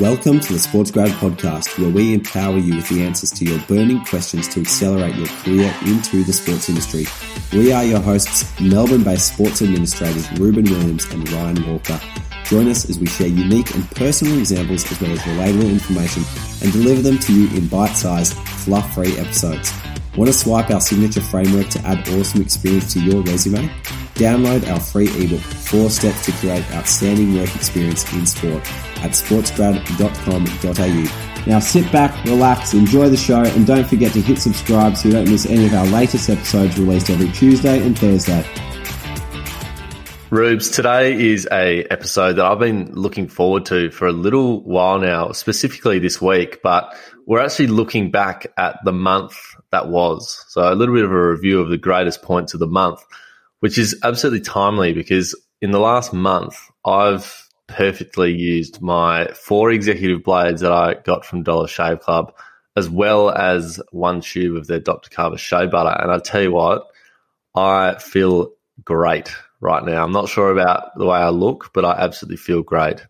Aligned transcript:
Welcome 0.00 0.40
to 0.40 0.54
the 0.54 0.58
Sports 0.58 0.90
Grad 0.90 1.10
Podcast, 1.10 1.78
where 1.78 1.90
we 1.90 2.14
empower 2.14 2.56
you 2.56 2.76
with 2.76 2.88
the 2.88 3.04
answers 3.04 3.30
to 3.32 3.44
your 3.44 3.60
burning 3.68 4.02
questions 4.06 4.48
to 4.48 4.60
accelerate 4.60 5.14
your 5.16 5.26
career 5.26 5.74
into 5.84 6.24
the 6.24 6.32
sports 6.32 6.70
industry. 6.70 7.04
We 7.52 7.74
are 7.74 7.84
your 7.84 8.00
hosts, 8.00 8.58
Melbourne 8.58 9.04
based 9.04 9.34
sports 9.34 9.60
administrators 9.60 10.32
Reuben 10.40 10.64
Williams 10.64 11.04
and 11.12 11.30
Ryan 11.30 11.70
Walker. 11.70 12.00
Join 12.44 12.68
us 12.68 12.88
as 12.88 12.98
we 12.98 13.06
share 13.06 13.26
unique 13.26 13.74
and 13.74 13.88
personal 13.90 14.38
examples 14.38 14.90
as 14.90 14.98
well 14.98 15.12
as 15.12 15.18
relatable 15.20 15.70
information 15.70 16.22
and 16.62 16.72
deliver 16.72 17.02
them 17.02 17.18
to 17.18 17.34
you 17.34 17.54
in 17.54 17.68
bite 17.68 17.92
sized, 17.92 18.32
fluff 18.32 18.94
free 18.94 19.18
episodes. 19.18 19.74
Want 20.16 20.28
to 20.28 20.32
swipe 20.32 20.70
our 20.70 20.80
signature 20.80 21.20
framework 21.20 21.68
to 21.68 21.86
add 21.86 22.08
awesome 22.08 22.40
experience 22.40 22.94
to 22.94 23.00
your 23.00 23.20
resume? 23.24 23.70
Download 24.14 24.68
our 24.70 24.78
free 24.78 25.08
ebook, 25.22 25.40
Four 25.40 25.90
Steps 25.90 26.26
to 26.26 26.32
Create 26.32 26.70
Outstanding 26.72 27.38
Work 27.38 27.54
Experience 27.56 28.12
in 28.12 28.26
Sport 28.26 28.62
at 29.02 29.12
sportsgrad.com.au. 29.12 31.50
Now 31.50 31.58
sit 31.58 31.90
back, 31.90 32.24
relax, 32.24 32.74
enjoy 32.74 33.08
the 33.08 33.16
show, 33.16 33.42
and 33.42 33.66
don't 33.66 33.86
forget 33.86 34.12
to 34.12 34.20
hit 34.20 34.38
subscribe 34.38 34.96
so 34.96 35.08
you 35.08 35.14
don't 35.14 35.28
miss 35.28 35.46
any 35.46 35.66
of 35.66 35.74
our 35.74 35.86
latest 35.86 36.30
episodes 36.30 36.78
released 36.78 37.10
every 37.10 37.30
Tuesday 37.30 37.84
and 37.84 37.98
Thursday. 37.98 38.44
Rubes, 40.30 40.70
today 40.70 41.30
is 41.30 41.46
a 41.52 41.84
episode 41.90 42.36
that 42.36 42.46
I've 42.46 42.58
been 42.58 42.90
looking 42.94 43.28
forward 43.28 43.66
to 43.66 43.90
for 43.90 44.06
a 44.06 44.12
little 44.12 44.62
while 44.62 44.98
now, 44.98 45.32
specifically 45.32 45.98
this 45.98 46.22
week, 46.22 46.60
but 46.62 46.96
we're 47.26 47.40
actually 47.40 47.66
looking 47.66 48.10
back 48.10 48.46
at 48.56 48.78
the 48.84 48.92
month 48.92 49.36
that 49.72 49.88
was. 49.88 50.42
So 50.48 50.72
a 50.72 50.74
little 50.74 50.94
bit 50.94 51.04
of 51.04 51.10
a 51.10 51.30
review 51.30 51.60
of 51.60 51.68
the 51.68 51.76
greatest 51.76 52.22
points 52.22 52.54
of 52.54 52.60
the 52.60 52.66
month, 52.66 53.04
which 53.62 53.78
is 53.78 53.96
absolutely 54.02 54.40
timely 54.40 54.92
because 54.92 55.40
in 55.60 55.70
the 55.70 55.78
last 55.78 56.12
month, 56.12 56.58
I've 56.84 57.48
perfectly 57.68 58.32
used 58.32 58.82
my 58.82 59.28
four 59.34 59.70
executive 59.70 60.24
blades 60.24 60.62
that 60.62 60.72
I 60.72 60.94
got 60.94 61.24
from 61.24 61.44
Dollar 61.44 61.68
Shave 61.68 62.00
Club, 62.00 62.34
as 62.76 62.90
well 62.90 63.30
as 63.30 63.80
one 63.92 64.20
tube 64.20 64.56
of 64.56 64.66
their 64.66 64.80
Dr. 64.80 65.10
Carver 65.10 65.38
shave 65.38 65.70
butter. 65.70 65.96
And 65.96 66.10
I 66.10 66.18
tell 66.18 66.42
you 66.42 66.50
what, 66.50 66.88
I 67.54 68.00
feel 68.00 68.50
great 68.84 69.32
right 69.60 69.84
now. 69.84 70.02
I'm 70.02 70.10
not 70.10 70.28
sure 70.28 70.50
about 70.50 70.98
the 70.98 71.06
way 71.06 71.18
I 71.18 71.28
look, 71.28 71.70
but 71.72 71.84
I 71.84 71.92
absolutely 71.92 72.38
feel 72.38 72.62
great. 72.62 73.06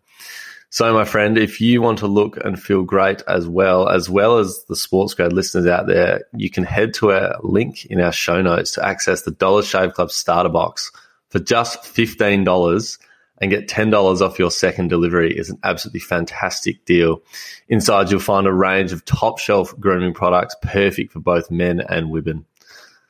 So, 0.75 0.95
my 0.95 1.05
friend, 1.05 1.37
if 1.37 1.61
you 1.61 1.83
want 1.83 1.99
to 1.99 2.07
look 2.07 2.43
and 2.43 2.59
feel 2.59 2.83
great 2.83 3.21
as 3.29 3.47
well, 3.47 3.91
as 3.91 4.09
well 4.09 4.39
as 4.39 4.65
the 4.71 4.75
sports 4.75 5.13
grad 5.13 5.35
listeners 5.35 5.67
out 5.67 5.87
there, 5.87 6.25
you 6.35 6.49
can 6.49 6.65
head 6.65 6.95
to 6.95 7.13
our 7.13 7.37
link 7.43 7.85
in 7.85 8.01
our 8.01 8.11
show 8.11 8.41
notes 8.41 8.73
to 8.73 8.87
access 8.87 9.21
the 9.21 9.33
Dollar 9.33 9.63
Shave 9.63 9.93
Club 9.93 10.11
starter 10.11 10.49
box 10.49 10.91
for 11.29 11.41
just 11.41 11.83
$15 11.83 12.99
and 13.37 13.51
get 13.51 13.69
$10 13.69 14.23
off 14.23 14.39
your 14.39 14.51
second 14.51 14.89
delivery 14.89 15.37
is 15.37 15.51
an 15.51 15.59
absolutely 15.63 16.01
fantastic 16.01 16.83
deal. 16.87 17.23
Inside, 17.69 18.11
you'll 18.11 18.21
find 18.21 18.47
a 18.47 18.53
range 18.53 18.93
of 18.93 19.05
top 19.05 19.39
shelf 19.39 19.79
grooming 19.79 20.15
products 20.15 20.57
perfect 20.63 21.13
for 21.13 21.21
both 21.21 21.51
men 21.51 21.81
and 21.81 22.11
women. 22.11 22.47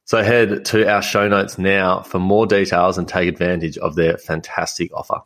So 0.04 0.24
head 0.24 0.64
to 0.64 0.92
our 0.92 1.00
show 1.00 1.28
notes 1.28 1.58
now 1.58 2.00
for 2.02 2.18
more 2.18 2.48
details 2.48 2.98
and 2.98 3.06
take 3.06 3.28
advantage 3.28 3.78
of 3.78 3.94
their 3.94 4.18
fantastic 4.18 4.90
offer. 4.92 5.20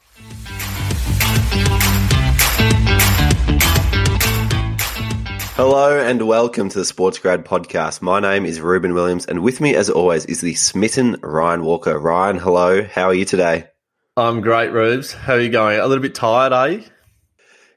Hello 5.56 5.98
and 5.98 6.20
welcome 6.20 6.68
to 6.68 6.78
the 6.78 6.84
Sports 6.84 7.18
Grad 7.18 7.46
podcast. 7.46 8.02
My 8.02 8.20
name 8.20 8.44
is 8.44 8.60
Reuben 8.60 8.92
Williams, 8.92 9.24
and 9.24 9.42
with 9.42 9.58
me, 9.58 9.74
as 9.74 9.88
always, 9.88 10.26
is 10.26 10.42
the 10.42 10.52
smitten 10.52 11.16
Ryan 11.22 11.64
Walker. 11.64 11.98
Ryan, 11.98 12.36
hello. 12.36 12.84
How 12.84 13.04
are 13.04 13.14
you 13.14 13.24
today? 13.24 13.64
I'm 14.18 14.42
great, 14.42 14.70
Rubes. 14.70 15.14
How 15.14 15.32
are 15.32 15.40
you 15.40 15.48
going? 15.48 15.80
A 15.80 15.86
little 15.86 16.02
bit 16.02 16.14
tired, 16.14 16.52
are 16.52 16.68
you? 16.68 16.84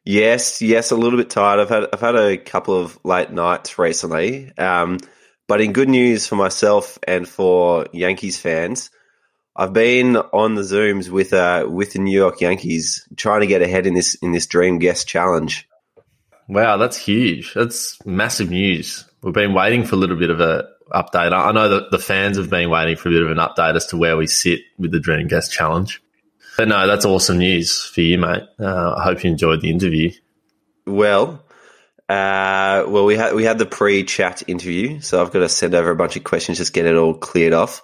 Yes, 0.03 0.61
yes, 0.61 0.91
a 0.91 0.97
little 0.97 1.17
bit 1.17 1.29
tired. 1.29 1.61
I've 1.61 1.69
had 1.69 1.85
I've 1.93 2.01
had 2.01 2.17
a 2.17 2.37
couple 2.37 2.75
of 2.75 2.99
late 3.05 3.31
nights 3.31 3.79
recently. 3.79 4.51
Um, 4.57 4.97
but 5.47 5.61
in 5.61 5.71
good 5.71 5.87
news 5.87 6.27
for 6.27 6.35
myself 6.35 6.99
and 7.07 7.25
for 7.25 7.87
Yankees 7.93 8.37
fans, 8.37 8.89
I've 9.55 9.71
been 9.71 10.17
on 10.17 10.55
the 10.55 10.63
Zooms 10.63 11.07
with 11.07 11.31
uh, 11.31 11.65
with 11.69 11.93
the 11.93 11.99
New 11.99 12.11
York 12.11 12.41
Yankees 12.41 13.07
trying 13.15 13.39
to 13.39 13.47
get 13.47 13.61
ahead 13.61 13.87
in 13.87 13.93
this 13.93 14.15
in 14.15 14.33
this 14.33 14.47
Dream 14.47 14.79
Guest 14.79 15.07
Challenge. 15.07 15.65
Wow, 16.49 16.77
that's 16.77 16.97
huge. 16.97 17.53
That's 17.53 18.03
massive 18.07 18.49
news. 18.49 19.05
We've 19.21 19.33
been 19.33 19.53
waiting 19.53 19.85
for 19.85 19.95
a 19.95 19.99
little 19.99 20.15
bit 20.17 20.31
of 20.31 20.39
a 20.39 20.67
update. 20.91 21.31
I 21.31 21.51
know 21.51 21.69
that 21.69 21.91
the 21.91 21.99
fans 21.99 22.37
have 22.37 22.49
been 22.49 22.71
waiting 22.71 22.95
for 22.95 23.09
a 23.09 23.11
bit 23.11 23.21
of 23.21 23.29
an 23.29 23.37
update 23.37 23.75
as 23.75 23.85
to 23.87 23.97
where 23.97 24.17
we 24.17 24.25
sit 24.25 24.61
with 24.79 24.91
the 24.91 24.99
Dream 24.99 25.27
Guest 25.27 25.53
Challenge. 25.53 26.01
But 26.57 26.67
no, 26.67 26.87
that's 26.87 27.05
awesome 27.05 27.37
news 27.37 27.85
for 27.85 28.01
you, 28.01 28.17
mate. 28.17 28.41
Uh, 28.59 28.95
I 28.97 29.03
hope 29.03 29.23
you 29.23 29.29
enjoyed 29.29 29.61
the 29.61 29.69
interview. 29.69 30.11
Well, 30.87 31.45
uh, 32.09 32.85
well, 32.87 33.05
we 33.05 33.15
had 33.15 33.35
we 33.35 33.43
had 33.43 33.59
the 33.59 33.67
pre-chat 33.67 34.41
interview, 34.47 35.01
so 35.01 35.21
I've 35.21 35.31
got 35.31 35.39
to 35.39 35.49
send 35.49 35.75
over 35.75 35.91
a 35.91 35.95
bunch 35.95 36.15
of 36.15 36.23
questions, 36.23 36.57
just 36.57 36.73
get 36.73 36.87
it 36.87 36.95
all 36.95 37.13
cleared 37.13 37.53
off, 37.53 37.83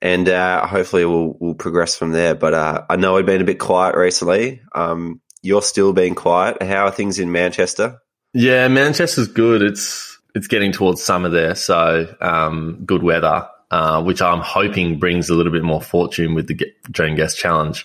and 0.00 0.28
uh, 0.28 0.64
hopefully 0.64 1.04
we'll 1.04 1.36
we'll 1.40 1.54
progress 1.54 1.96
from 1.96 2.12
there. 2.12 2.36
But 2.36 2.54
uh, 2.54 2.84
I 2.88 2.94
know 2.94 3.16
I've 3.16 3.26
been 3.26 3.42
a 3.42 3.44
bit 3.44 3.58
quiet 3.58 3.96
recently. 3.96 4.62
Um, 4.72 5.20
you're 5.46 5.62
still 5.62 5.92
being 5.92 6.14
quiet. 6.14 6.62
How 6.62 6.86
are 6.86 6.90
things 6.90 7.18
in 7.18 7.32
Manchester? 7.32 8.00
Yeah, 8.34 8.68
Manchester's 8.68 9.28
good. 9.28 9.62
It's 9.62 10.18
it's 10.34 10.48
getting 10.48 10.72
towards 10.72 11.02
summer 11.02 11.30
there, 11.30 11.54
so 11.54 12.14
um, 12.20 12.82
good 12.84 13.02
weather 13.02 13.48
uh, 13.70 14.02
which 14.02 14.22
I'm 14.22 14.40
hoping 14.40 14.98
brings 14.98 15.28
a 15.28 15.34
little 15.34 15.52
bit 15.52 15.64
more 15.64 15.82
fortune 15.82 16.34
with 16.34 16.46
the 16.46 16.72
Dream 16.90 17.16
Guest 17.16 17.38
Challenge. 17.38 17.84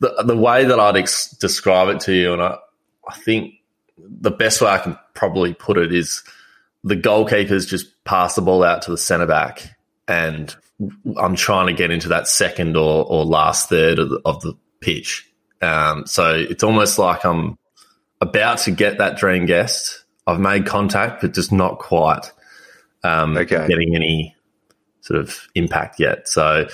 The, 0.00 0.22
the 0.24 0.36
way 0.36 0.64
that 0.64 0.80
I'd 0.80 0.96
ex- 0.96 1.30
describe 1.30 1.88
it 1.88 2.00
to 2.00 2.12
you, 2.12 2.32
and 2.32 2.42
I, 2.42 2.56
I 3.08 3.14
think 3.18 3.54
the 3.96 4.30
best 4.30 4.60
way 4.60 4.68
I 4.68 4.78
can 4.78 4.98
probably 5.14 5.54
put 5.54 5.78
it 5.78 5.92
is 5.92 6.24
the 6.82 6.96
goalkeepers 6.96 7.68
just 7.68 8.04
pass 8.04 8.34
the 8.34 8.42
ball 8.42 8.64
out 8.64 8.82
to 8.82 8.90
the 8.90 8.98
centre 8.98 9.26
back, 9.26 9.76
and 10.08 10.54
I'm 11.16 11.36
trying 11.36 11.68
to 11.68 11.72
get 11.72 11.92
into 11.92 12.08
that 12.08 12.26
second 12.26 12.76
or, 12.76 13.04
or 13.04 13.24
last 13.24 13.68
third 13.68 14.00
of 14.00 14.10
the, 14.10 14.20
of 14.24 14.40
the 14.40 14.54
pitch. 14.80 15.31
Um, 15.62 16.06
so 16.06 16.34
it's 16.34 16.64
almost 16.64 16.98
like 16.98 17.24
I'm 17.24 17.56
about 18.20 18.58
to 18.58 18.70
get 18.70 18.98
that 18.98 19.16
dream 19.16 19.46
guest. 19.46 20.04
I've 20.26 20.40
made 20.40 20.66
contact, 20.66 21.22
but 21.22 21.34
just 21.34 21.52
not 21.52 21.78
quite 21.78 22.30
um, 23.02 23.36
okay. 23.36 23.66
getting 23.68 23.94
any 23.94 24.36
sort 25.00 25.20
of 25.20 25.48
impact 25.54 25.98
yet. 25.98 26.28
So, 26.28 26.68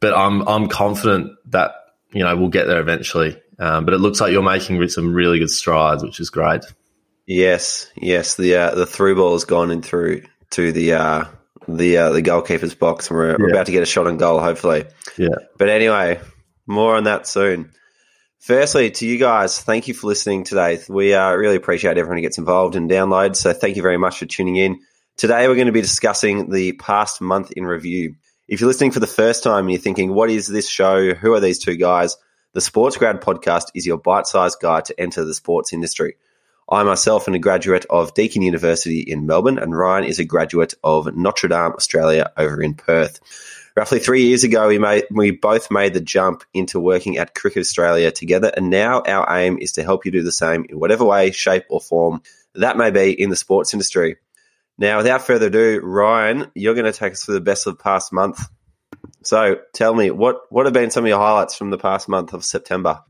but 0.00 0.14
I'm 0.14 0.46
I'm 0.48 0.68
confident 0.68 1.32
that 1.46 1.72
you 2.12 2.24
know 2.24 2.36
we'll 2.36 2.48
get 2.48 2.66
there 2.66 2.80
eventually. 2.80 3.40
Um, 3.58 3.84
but 3.84 3.94
it 3.94 3.98
looks 3.98 4.20
like 4.20 4.32
you're 4.32 4.42
making 4.42 4.86
some 4.88 5.12
really 5.12 5.40
good 5.40 5.50
strides, 5.50 6.04
which 6.04 6.20
is 6.20 6.30
great. 6.30 6.62
Yes, 7.26 7.90
yes. 7.96 8.36
The 8.36 8.54
uh, 8.54 8.74
the 8.74 8.86
through 8.86 9.16
ball 9.16 9.32
has 9.32 9.44
gone 9.44 9.70
in 9.70 9.82
through 9.82 10.22
to 10.50 10.72
the 10.72 10.94
uh, 10.94 11.24
the 11.66 11.96
uh, 11.96 12.10
the 12.10 12.22
goalkeeper's 12.22 12.74
box, 12.74 13.10
and 13.10 13.18
we're, 13.18 13.30
yeah. 13.30 13.36
we're 13.38 13.50
about 13.50 13.66
to 13.66 13.72
get 13.72 13.82
a 13.82 13.86
shot 13.86 14.06
on 14.06 14.16
goal, 14.16 14.40
hopefully. 14.40 14.86
Yeah. 15.16 15.34
But 15.58 15.68
anyway, 15.68 16.20
more 16.66 16.96
on 16.96 17.04
that 17.04 17.26
soon. 17.26 17.72
Firstly, 18.38 18.90
to 18.92 19.06
you 19.06 19.18
guys, 19.18 19.60
thank 19.60 19.88
you 19.88 19.94
for 19.94 20.06
listening 20.06 20.44
today. 20.44 20.80
We 20.88 21.12
uh, 21.12 21.32
really 21.32 21.56
appreciate 21.56 21.98
everyone 21.98 22.18
who 22.18 22.22
gets 22.22 22.38
involved 22.38 22.76
and 22.76 22.88
downloads. 22.88 23.36
So 23.36 23.52
thank 23.52 23.76
you 23.76 23.82
very 23.82 23.98
much 23.98 24.18
for 24.18 24.26
tuning 24.26 24.56
in. 24.56 24.80
Today, 25.16 25.48
we're 25.48 25.56
going 25.56 25.66
to 25.66 25.72
be 25.72 25.80
discussing 25.80 26.50
the 26.50 26.72
past 26.74 27.20
month 27.20 27.50
in 27.52 27.66
review. 27.66 28.14
If 28.46 28.60
you're 28.60 28.68
listening 28.68 28.92
for 28.92 29.00
the 29.00 29.06
first 29.08 29.42
time 29.42 29.64
and 29.64 29.72
you're 29.72 29.80
thinking, 29.80 30.14
what 30.14 30.30
is 30.30 30.46
this 30.46 30.68
show? 30.68 31.14
Who 31.14 31.34
are 31.34 31.40
these 31.40 31.58
two 31.58 31.76
guys? 31.76 32.16
The 32.54 32.60
Sports 32.60 32.96
Grad 32.96 33.20
podcast 33.20 33.64
is 33.74 33.86
your 33.86 33.98
bite 33.98 34.26
sized 34.26 34.60
guide 34.60 34.84
to 34.86 34.98
enter 34.98 35.24
the 35.24 35.34
sports 35.34 35.72
industry. 35.72 36.14
I 36.70 36.82
myself 36.84 37.26
am 37.26 37.34
a 37.34 37.38
graduate 37.38 37.86
of 37.90 38.14
Deakin 38.14 38.42
University 38.42 39.00
in 39.00 39.26
Melbourne, 39.26 39.58
and 39.58 39.76
Ryan 39.76 40.04
is 40.04 40.18
a 40.18 40.24
graduate 40.24 40.74
of 40.84 41.14
Notre 41.16 41.48
Dame, 41.48 41.72
Australia, 41.72 42.30
over 42.36 42.62
in 42.62 42.74
Perth. 42.74 43.20
Roughly 43.78 44.00
three 44.00 44.24
years 44.24 44.42
ago, 44.42 44.66
we, 44.66 44.80
made, 44.80 45.04
we 45.08 45.30
both 45.30 45.70
made 45.70 45.94
the 45.94 46.00
jump 46.00 46.42
into 46.52 46.80
working 46.80 47.16
at 47.16 47.36
Cricket 47.36 47.60
Australia 47.60 48.10
together, 48.10 48.50
and 48.56 48.70
now 48.70 49.02
our 49.02 49.38
aim 49.38 49.56
is 49.60 49.70
to 49.74 49.84
help 49.84 50.04
you 50.04 50.10
do 50.10 50.24
the 50.24 50.32
same 50.32 50.66
in 50.68 50.80
whatever 50.80 51.04
way, 51.04 51.30
shape, 51.30 51.62
or 51.70 51.80
form 51.80 52.20
that 52.56 52.76
may 52.76 52.90
be 52.90 53.12
in 53.12 53.30
the 53.30 53.36
sports 53.36 53.72
industry. 53.72 54.16
Now, 54.78 54.96
without 54.96 55.22
further 55.22 55.46
ado, 55.46 55.78
Ryan, 55.80 56.50
you're 56.56 56.74
going 56.74 56.92
to 56.92 56.92
take 56.92 57.12
us 57.12 57.22
through 57.22 57.34
the 57.34 57.40
best 57.40 57.68
of 57.68 57.78
the 57.78 57.80
past 57.80 58.12
month. 58.12 58.40
So, 59.22 59.60
tell 59.74 59.94
me 59.94 60.10
what 60.10 60.40
what 60.50 60.66
have 60.66 60.72
been 60.72 60.90
some 60.90 61.04
of 61.04 61.08
your 61.08 61.20
highlights 61.20 61.54
from 61.54 61.70
the 61.70 61.78
past 61.78 62.08
month 62.08 62.32
of 62.32 62.44
September? 62.44 63.04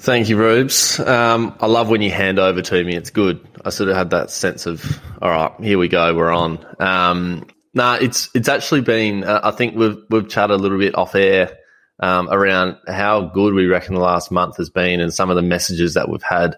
Thank 0.00 0.28
you, 0.28 0.36
Rubes. 0.36 1.00
Um, 1.00 1.56
I 1.60 1.66
love 1.66 1.88
when 1.88 2.02
you 2.02 2.10
hand 2.10 2.38
over 2.38 2.60
to 2.60 2.84
me. 2.84 2.94
It's 2.94 3.08
good. 3.08 3.40
I 3.64 3.70
sort 3.70 3.88
of 3.88 3.96
had 3.96 4.10
that 4.10 4.30
sense 4.30 4.66
of, 4.66 5.00
all 5.22 5.30
right, 5.30 5.52
here 5.60 5.78
we 5.78 5.88
go, 5.88 6.14
we're 6.14 6.30
on. 6.30 6.58
Um, 6.78 7.46
nah, 7.74 7.98
it's 8.00 8.30
it's 8.34 8.48
actually 8.48 8.82
been. 8.82 9.24
Uh, 9.24 9.40
I 9.44 9.50
think 9.50 9.76
we've 9.76 10.02
we've 10.08 10.28
chatted 10.28 10.58
a 10.58 10.62
little 10.62 10.78
bit 10.78 10.94
off 10.94 11.14
air 11.14 11.58
um, 11.98 12.28
around 12.30 12.76
how 12.88 13.22
good 13.22 13.54
we 13.54 13.66
reckon 13.66 13.94
the 13.94 14.00
last 14.00 14.30
month 14.30 14.56
has 14.56 14.70
been, 14.70 15.00
and 15.00 15.12
some 15.12 15.30
of 15.30 15.36
the 15.36 15.42
messages 15.42 15.94
that 15.94 16.08
we've 16.08 16.22
had 16.22 16.56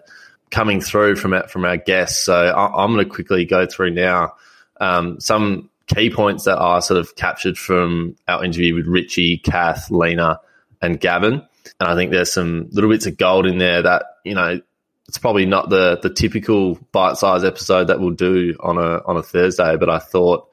coming 0.51 0.81
through 0.81 1.15
from 1.15 1.33
our, 1.33 1.47
from 1.47 1.65
our 1.65 1.77
guests. 1.77 2.23
So 2.25 2.35
I, 2.35 2.83
I'm 2.83 2.93
going 2.93 3.03
to 3.03 3.11
quickly 3.11 3.43
go 3.43 3.65
through 3.65 3.91
now 3.91 4.33
um, 4.79 5.19
some 5.19 5.69
key 5.87 6.09
points 6.09 6.45
that 6.45 6.57
are 6.57 6.81
sort 6.81 6.99
of 6.99 7.15
captured 7.15 7.57
from 7.57 8.15
our 8.27 8.43
interview 8.43 8.75
with 8.75 8.87
Ritchie, 8.87 9.39
Kath, 9.39 9.89
Lina, 9.89 10.39
and 10.81 10.99
Gavin. 10.99 11.41
And 11.79 11.89
I 11.89 11.95
think 11.95 12.11
there's 12.11 12.31
some 12.31 12.69
little 12.71 12.89
bits 12.89 13.05
of 13.05 13.17
gold 13.17 13.45
in 13.45 13.57
there 13.57 13.81
that, 13.81 14.05
you 14.23 14.35
know, 14.35 14.61
it's 15.07 15.17
probably 15.17 15.45
not 15.45 15.69
the 15.69 15.99
the 16.01 16.09
typical 16.09 16.79
bite 16.91 17.17
size 17.17 17.43
episode 17.43 17.87
that 17.87 17.99
we'll 17.99 18.11
do 18.11 18.55
on 18.59 18.77
a 18.77 19.01
on 19.05 19.17
a 19.17 19.23
Thursday, 19.23 19.75
but 19.75 19.89
I 19.89 19.99
thought 19.99 20.47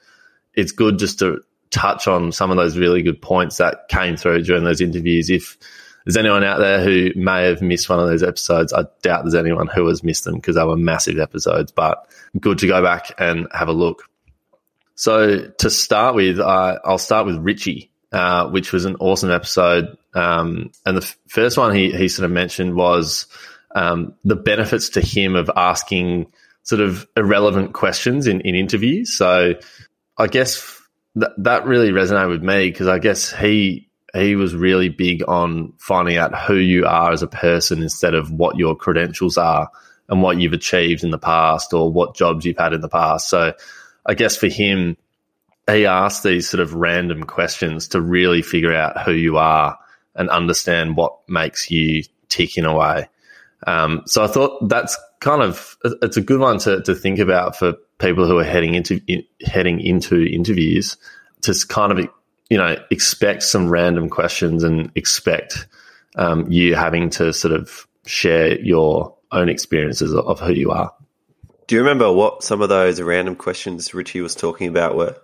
it's 0.61 0.73
good 0.73 0.99
just 0.99 1.19
to 1.21 1.43
touch 1.71 2.07
on 2.07 2.33
some 2.33 2.51
of 2.51 2.57
those 2.57 2.77
really 2.77 3.03
good 3.03 3.21
points 3.23 3.57
that 3.57 3.89
came 3.89 4.17
through 4.17 4.43
during 4.43 4.65
those 4.65 4.81
interviews. 4.81 5.31
If 5.31 5.57
there's 6.05 6.17
anyone 6.17 6.45
out 6.45 6.59
there 6.59 6.83
who 6.83 7.11
may 7.17 7.45
have 7.45 7.63
missed 7.63 7.89
one 7.89 8.01
of 8.01 8.09
those 8.09 8.23
episodes, 8.23 8.73
I 8.73 8.85
doubt 9.03 9.25
there's 9.25 9.35
anyone 9.35 9.67
who 9.67 9.87
has 9.89 10.03
missed 10.03 10.25
them 10.25 10.35
because 10.35 10.57
they 10.57 10.65
were 10.65 10.77
massive 10.77 11.19
episodes, 11.19 11.73
but 11.73 12.07
good 12.39 12.59
to 12.59 12.67
go 12.67 12.83
back 12.83 13.13
and 13.19 13.47
have 13.53 13.69
a 13.69 13.73
look. 13.73 14.05
So 14.95 15.49
to 15.59 15.71
start 15.71 16.15
with, 16.15 16.39
uh, 16.39 16.79
I'll 16.85 16.99
start 16.99 17.27
with 17.27 17.37
Ritchie, 17.37 17.91
uh, 18.13 18.49
which 18.49 18.73
was 18.73 18.85
an 18.85 18.97
awesome 18.97 19.31
episode. 19.31 19.97
Um, 20.13 20.73
and 20.85 20.97
the 20.97 21.03
f- 21.03 21.17
first 21.29 21.57
one 21.57 21.75
he, 21.75 21.93
he 21.93 22.09
sort 22.09 22.27
of 22.27 22.33
mentioned 22.33 22.75
was 22.75 23.27
um, 23.75 24.15
the 24.25 24.37
benefits 24.37 24.91
to 24.91 25.01
him 25.01 25.37
of 25.37 25.51
asking 25.57 26.27
sort 26.65 26.81
of 26.81 27.07
irrelevant 27.17 27.73
questions 27.73 28.27
in, 28.27 28.41
in 28.43 28.55
interviews. 28.55 29.17
So 29.17 29.55
I 30.21 30.27
guess 30.27 30.79
th- 31.19 31.33
that 31.39 31.65
really 31.65 31.91
resonated 31.91 32.29
with 32.29 32.43
me 32.43 32.71
because 32.71 32.89
I 32.89 32.99
guess 32.99 33.33
he 33.33 33.89
he 34.15 34.37
was 34.37 34.55
really 34.55 34.89
big 34.89 35.23
on 35.27 35.73
finding 35.79 36.17
out 36.17 36.39
who 36.39 36.57
you 36.57 36.85
are 36.85 37.13
as 37.13 37.23
a 37.23 37.29
person 37.29 37.81
instead 37.83 38.15
of 38.15 38.31
what 38.31 38.57
your 38.57 38.77
credentials 38.77 39.39
are 39.39 39.71
and 40.09 40.21
what 40.21 40.39
you've 40.39 40.53
achieved 40.53 41.05
in 41.05 41.11
the 41.11 41.19
past 41.19 41.73
or 41.73 41.91
what 41.91 42.17
jobs 42.17 42.45
you've 42.45 42.59
had 42.59 42.73
in 42.73 42.81
the 42.81 42.89
past. 42.89 43.31
So 43.31 43.55
I 44.05 44.15
guess 44.15 44.37
for 44.37 44.49
him, 44.49 44.97
he 45.71 45.87
asked 45.87 46.25
these 46.25 46.49
sort 46.49 46.61
of 46.61 46.75
random 46.75 47.23
questions 47.23 47.89
to 47.89 48.01
really 48.01 48.43
figure 48.43 48.75
out 48.75 49.01
who 49.01 49.13
you 49.13 49.39
are 49.39 49.79
and 50.17 50.29
understand 50.29 50.97
what 50.97 51.17
makes 51.29 51.71
you 51.71 52.03
tick 52.29 52.59
in 52.59 52.65
a 52.65 52.77
way. 52.77 53.09
Um, 53.67 54.03
so 54.07 54.25
I 54.25 54.27
thought 54.27 54.69
that's 54.69 54.99
kind 55.21 55.43
of 55.43 55.77
it's 56.03 56.17
a 56.17 56.23
good 56.23 56.41
one 56.41 56.59
to, 56.59 56.83
to 56.83 56.95
think 56.95 57.19
about 57.19 57.57
for 57.57 57.75
people 57.99 58.27
who 58.27 58.39
are 58.39 58.45
heading 58.45 58.75
into 58.75 59.01
in, 59.07 59.23
heading 59.43 59.81
into 59.81 60.25
interviews 60.25 60.97
to 61.43 61.55
kind 61.69 61.93
of 61.93 62.09
you 62.49 62.59
know 62.59 62.77
expect 62.91 63.43
some 63.43 63.69
random 63.69 64.09
questions 64.09 64.65
and 64.65 64.91
expect 64.95 65.67
um, 66.17 66.51
you 66.51 66.75
having 66.75 67.11
to 67.11 67.33
sort 67.33 67.55
of 67.55 67.87
share 68.07 68.59
your 68.61 69.17
own 69.31 69.49
experiences 69.49 70.13
of, 70.13 70.41
who 70.41 70.53
you 70.53 70.73
are. 70.73 70.93
Do 71.69 71.77
you 71.77 71.83
remember 71.83 72.11
what 72.11 72.43
some 72.43 72.63
of 72.63 72.69
those 72.69 73.01
random 73.01 73.37
questions 73.37 73.95
Ritchie 73.95 74.21
was 74.21 74.35
talking 74.35 74.67
about 74.67 74.97
were? 74.97 75.17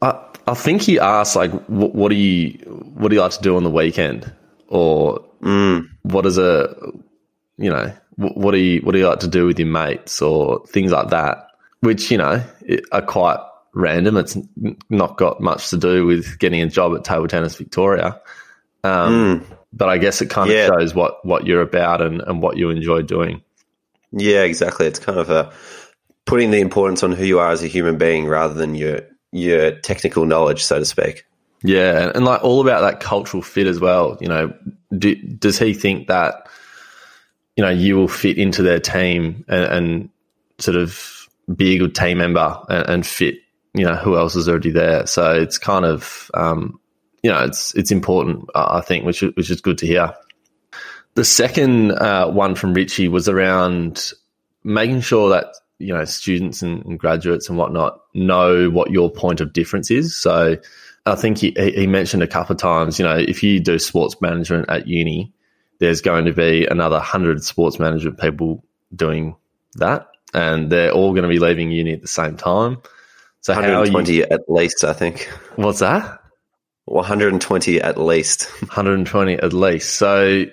I, 0.00 0.24
I 0.46 0.54
think 0.54 0.82
he 0.82 1.00
asked 1.00 1.34
like, 1.34 1.50
what, 1.66 1.92
what 1.94 2.08
do 2.10 2.14
you 2.14 2.58
what 2.94 3.08
do 3.08 3.16
you 3.16 3.20
like 3.20 3.32
to 3.32 3.42
do 3.42 3.56
on 3.56 3.64
the 3.64 3.70
weekend, 3.70 4.32
or 4.68 5.24
mm. 5.42 5.88
what 6.02 6.26
is 6.26 6.38
a 6.38 6.76
you 7.56 7.70
know 7.70 7.92
what 8.16 8.52
do 8.52 8.58
you 8.58 8.80
what 8.82 8.92
do 8.92 8.98
you 8.98 9.08
like 9.08 9.20
to 9.20 9.28
do 9.28 9.46
with 9.46 9.58
your 9.58 9.68
mates 9.68 10.20
or 10.20 10.64
things 10.66 10.92
like 10.92 11.08
that, 11.10 11.48
which 11.80 12.10
you 12.10 12.18
know 12.18 12.42
are 12.92 13.02
quite 13.02 13.38
random. 13.74 14.16
It's 14.16 14.36
not 14.90 15.16
got 15.16 15.40
much 15.40 15.70
to 15.70 15.76
do 15.76 16.06
with 16.06 16.38
getting 16.38 16.62
a 16.62 16.68
job 16.68 16.94
at 16.94 17.04
Table 17.04 17.28
Tennis 17.28 17.56
Victoria. 17.56 18.20
Um, 18.84 19.40
mm. 19.40 19.56
But 19.72 19.88
I 19.88 19.98
guess 19.98 20.20
it 20.20 20.28
kind 20.28 20.50
of 20.50 20.56
yeah. 20.56 20.66
shows 20.66 20.94
what, 20.94 21.24
what 21.24 21.46
you're 21.46 21.62
about 21.62 22.02
and, 22.02 22.20
and 22.20 22.42
what 22.42 22.58
you 22.58 22.68
enjoy 22.68 23.02
doing. 23.02 23.42
Yeah, 24.12 24.42
exactly. 24.42 24.86
It's 24.86 24.98
kind 24.98 25.18
of 25.18 25.30
a 25.30 25.52
putting 26.26 26.50
the 26.50 26.60
importance 26.60 27.02
on 27.02 27.12
who 27.12 27.24
you 27.24 27.38
are 27.38 27.50
as 27.50 27.62
a 27.62 27.68
human 27.68 27.96
being 27.96 28.26
rather 28.26 28.54
than 28.54 28.74
your 28.74 29.00
your 29.34 29.72
technical 29.80 30.26
knowledge, 30.26 30.62
so 30.62 30.78
to 30.78 30.84
speak. 30.84 31.24
Yeah, 31.62 32.02
and, 32.02 32.16
and 32.16 32.24
like 32.26 32.44
all 32.44 32.60
about 32.60 32.82
that 32.82 33.00
cultural 33.00 33.42
fit 33.42 33.66
as 33.66 33.80
well. 33.80 34.18
You 34.20 34.28
know, 34.28 34.54
do, 34.96 35.14
does 35.14 35.58
he 35.58 35.72
think 35.72 36.08
that 36.08 36.46
you 37.56 37.64
know 37.64 37.70
you 37.70 37.96
will 37.96 38.08
fit 38.08 38.38
into 38.38 38.62
their 38.62 38.80
team 38.80 39.44
and, 39.48 39.64
and 39.64 40.08
sort 40.58 40.76
of 40.76 41.28
be 41.54 41.74
a 41.74 41.78
good 41.78 41.94
team 41.94 42.18
member 42.18 42.58
and, 42.68 42.88
and, 42.88 43.06
fit? 43.06 43.36
You 43.74 43.84
know, 43.84 43.94
who 43.94 44.16
else 44.16 44.36
is 44.36 44.48
already 44.48 44.70
there? 44.70 45.06
So 45.06 45.32
it's 45.34 45.58
kind 45.58 45.84
of 45.84 46.30
um, 46.34 46.78
you 47.22 47.30
know 47.30 47.44
it's 47.44 47.74
it's 47.74 47.90
important, 47.90 48.48
I 48.54 48.80
think, 48.80 49.04
which 49.04 49.22
which 49.22 49.50
is 49.50 49.60
good 49.60 49.78
to 49.78 49.86
hear. 49.86 50.14
The 51.14 51.24
second 51.24 51.92
uh, 51.92 52.30
one 52.30 52.54
from 52.54 52.74
Ritchie 52.74 53.08
was 53.08 53.28
around 53.28 54.12
making 54.64 55.00
sure 55.00 55.30
that 55.30 55.46
you 55.78 55.92
know 55.92 56.04
students 56.04 56.62
and, 56.62 56.84
and, 56.84 56.98
graduates 56.98 57.48
and 57.48 57.58
whatnot 57.58 58.00
know 58.14 58.70
what 58.70 58.90
your 58.90 59.10
point 59.10 59.40
of 59.40 59.52
difference 59.52 59.90
is. 59.90 60.16
So 60.16 60.56
I 61.04 61.14
think 61.16 61.38
he, 61.38 61.52
he 61.56 61.86
mentioned 61.86 62.22
a 62.22 62.28
couple 62.28 62.54
of 62.54 62.60
times, 62.60 62.98
you 62.98 63.04
know, 63.04 63.16
if 63.16 63.42
you 63.42 63.58
do 63.58 63.78
sports 63.78 64.20
management 64.20 64.66
at 64.68 64.86
uni, 64.86 65.32
there's 65.82 66.00
going 66.00 66.26
to 66.26 66.32
be 66.32 66.64
another 66.64 67.00
hundred 67.00 67.42
sports 67.42 67.80
management 67.80 68.20
people 68.20 68.64
doing 68.94 69.34
that, 69.74 70.06
and 70.32 70.70
they're 70.70 70.92
all 70.92 71.10
going 71.10 71.24
to 71.24 71.28
be 71.28 71.40
leaving 71.40 71.72
uni 71.72 71.92
at 71.92 72.00
the 72.00 72.06
same 72.06 72.36
time. 72.36 72.78
So 73.40 73.52
120 73.52 74.14
you, 74.14 74.22
at 74.30 74.42
least, 74.48 74.84
I 74.84 74.92
think. 74.92 75.28
What's 75.56 75.80
that? 75.80 76.20
120 76.84 77.80
at 77.80 77.98
least. 77.98 78.44
120 78.60 79.34
at 79.34 79.52
least. 79.52 79.96
So, 79.96 80.44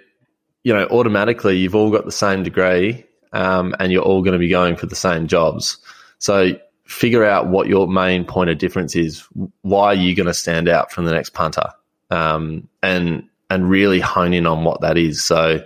you 0.63 0.73
know, 0.73 0.87
automatically 0.87 1.57
you've 1.57 1.75
all 1.75 1.91
got 1.91 2.05
the 2.05 2.11
same 2.11 2.41
degree 2.41 3.05
um, 3.31 3.75
and 3.79 3.91
you're 3.91 4.01
all 4.01 4.23
going 4.23 4.33
to 4.33 4.39
be 4.39 4.49
going 4.49 4.77
for 4.77 4.87
the 4.87 4.95
same 4.95 5.27
jobs. 5.27 5.77
So 6.17 6.53
figure 6.85 7.23
out 7.23 7.49
what 7.49 7.67
your 7.67 7.87
main 7.87 8.25
point 8.25 8.49
of 8.49 8.57
difference 8.57 8.95
is. 8.95 9.23
Why 9.61 9.89
are 9.89 9.93
you 9.93 10.15
going 10.15 10.25
to 10.25 10.33
stand 10.33 10.67
out 10.67 10.91
from 10.91 11.05
the 11.05 11.11
next 11.11 11.35
punter? 11.35 11.69
Um, 12.09 12.67
and 12.81 13.28
and 13.49 13.69
really 13.69 13.99
hone 13.99 14.33
in 14.33 14.45
on 14.45 14.63
what 14.63 14.81
that 14.81 14.97
is. 14.97 15.23
So 15.23 15.63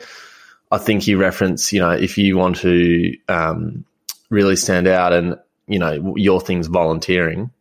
I 0.71 0.77
think 0.77 1.07
you 1.07 1.17
reference, 1.17 1.73
you 1.73 1.79
know, 1.79 1.91
if 1.91 2.17
you 2.17 2.37
want 2.37 2.57
to 2.57 3.15
um, 3.27 3.85
really 4.29 4.55
stand 4.55 4.87
out 4.87 5.13
and 5.13 5.37
you 5.67 5.79
know 5.79 6.15
your 6.17 6.41
thing's 6.41 6.67
volunteering, 6.67 7.51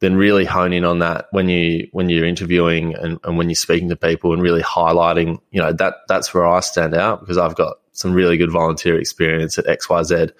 then 0.00 0.16
really 0.16 0.44
hone 0.44 0.72
in 0.72 0.84
on 0.84 1.00
that 1.00 1.26
when 1.30 1.48
you 1.48 1.88
when 1.92 2.08
you're 2.08 2.26
interviewing 2.26 2.94
and, 2.94 3.18
and 3.24 3.36
when 3.36 3.48
you're 3.48 3.56
speaking 3.56 3.88
to 3.88 3.96
people 3.96 4.32
and 4.32 4.42
really 4.42 4.62
highlighting, 4.62 5.40
you 5.50 5.60
know, 5.60 5.72
that 5.72 5.96
that's 6.08 6.32
where 6.32 6.46
I 6.46 6.60
stand 6.60 6.94
out 6.94 7.20
because 7.20 7.38
I've 7.38 7.56
got 7.56 7.78
some 7.92 8.12
really 8.12 8.36
good 8.36 8.52
volunteer 8.52 8.98
experience 8.98 9.58
at 9.58 9.66
XYZ. 9.66 10.30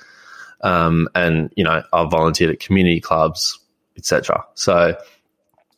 Um, 0.60 1.08
and, 1.14 1.52
you 1.56 1.64
know, 1.64 1.82
I've 1.92 2.10
volunteered 2.10 2.50
at 2.50 2.60
community 2.60 3.00
clubs, 3.00 3.58
etc. 3.96 4.44
So 4.54 4.96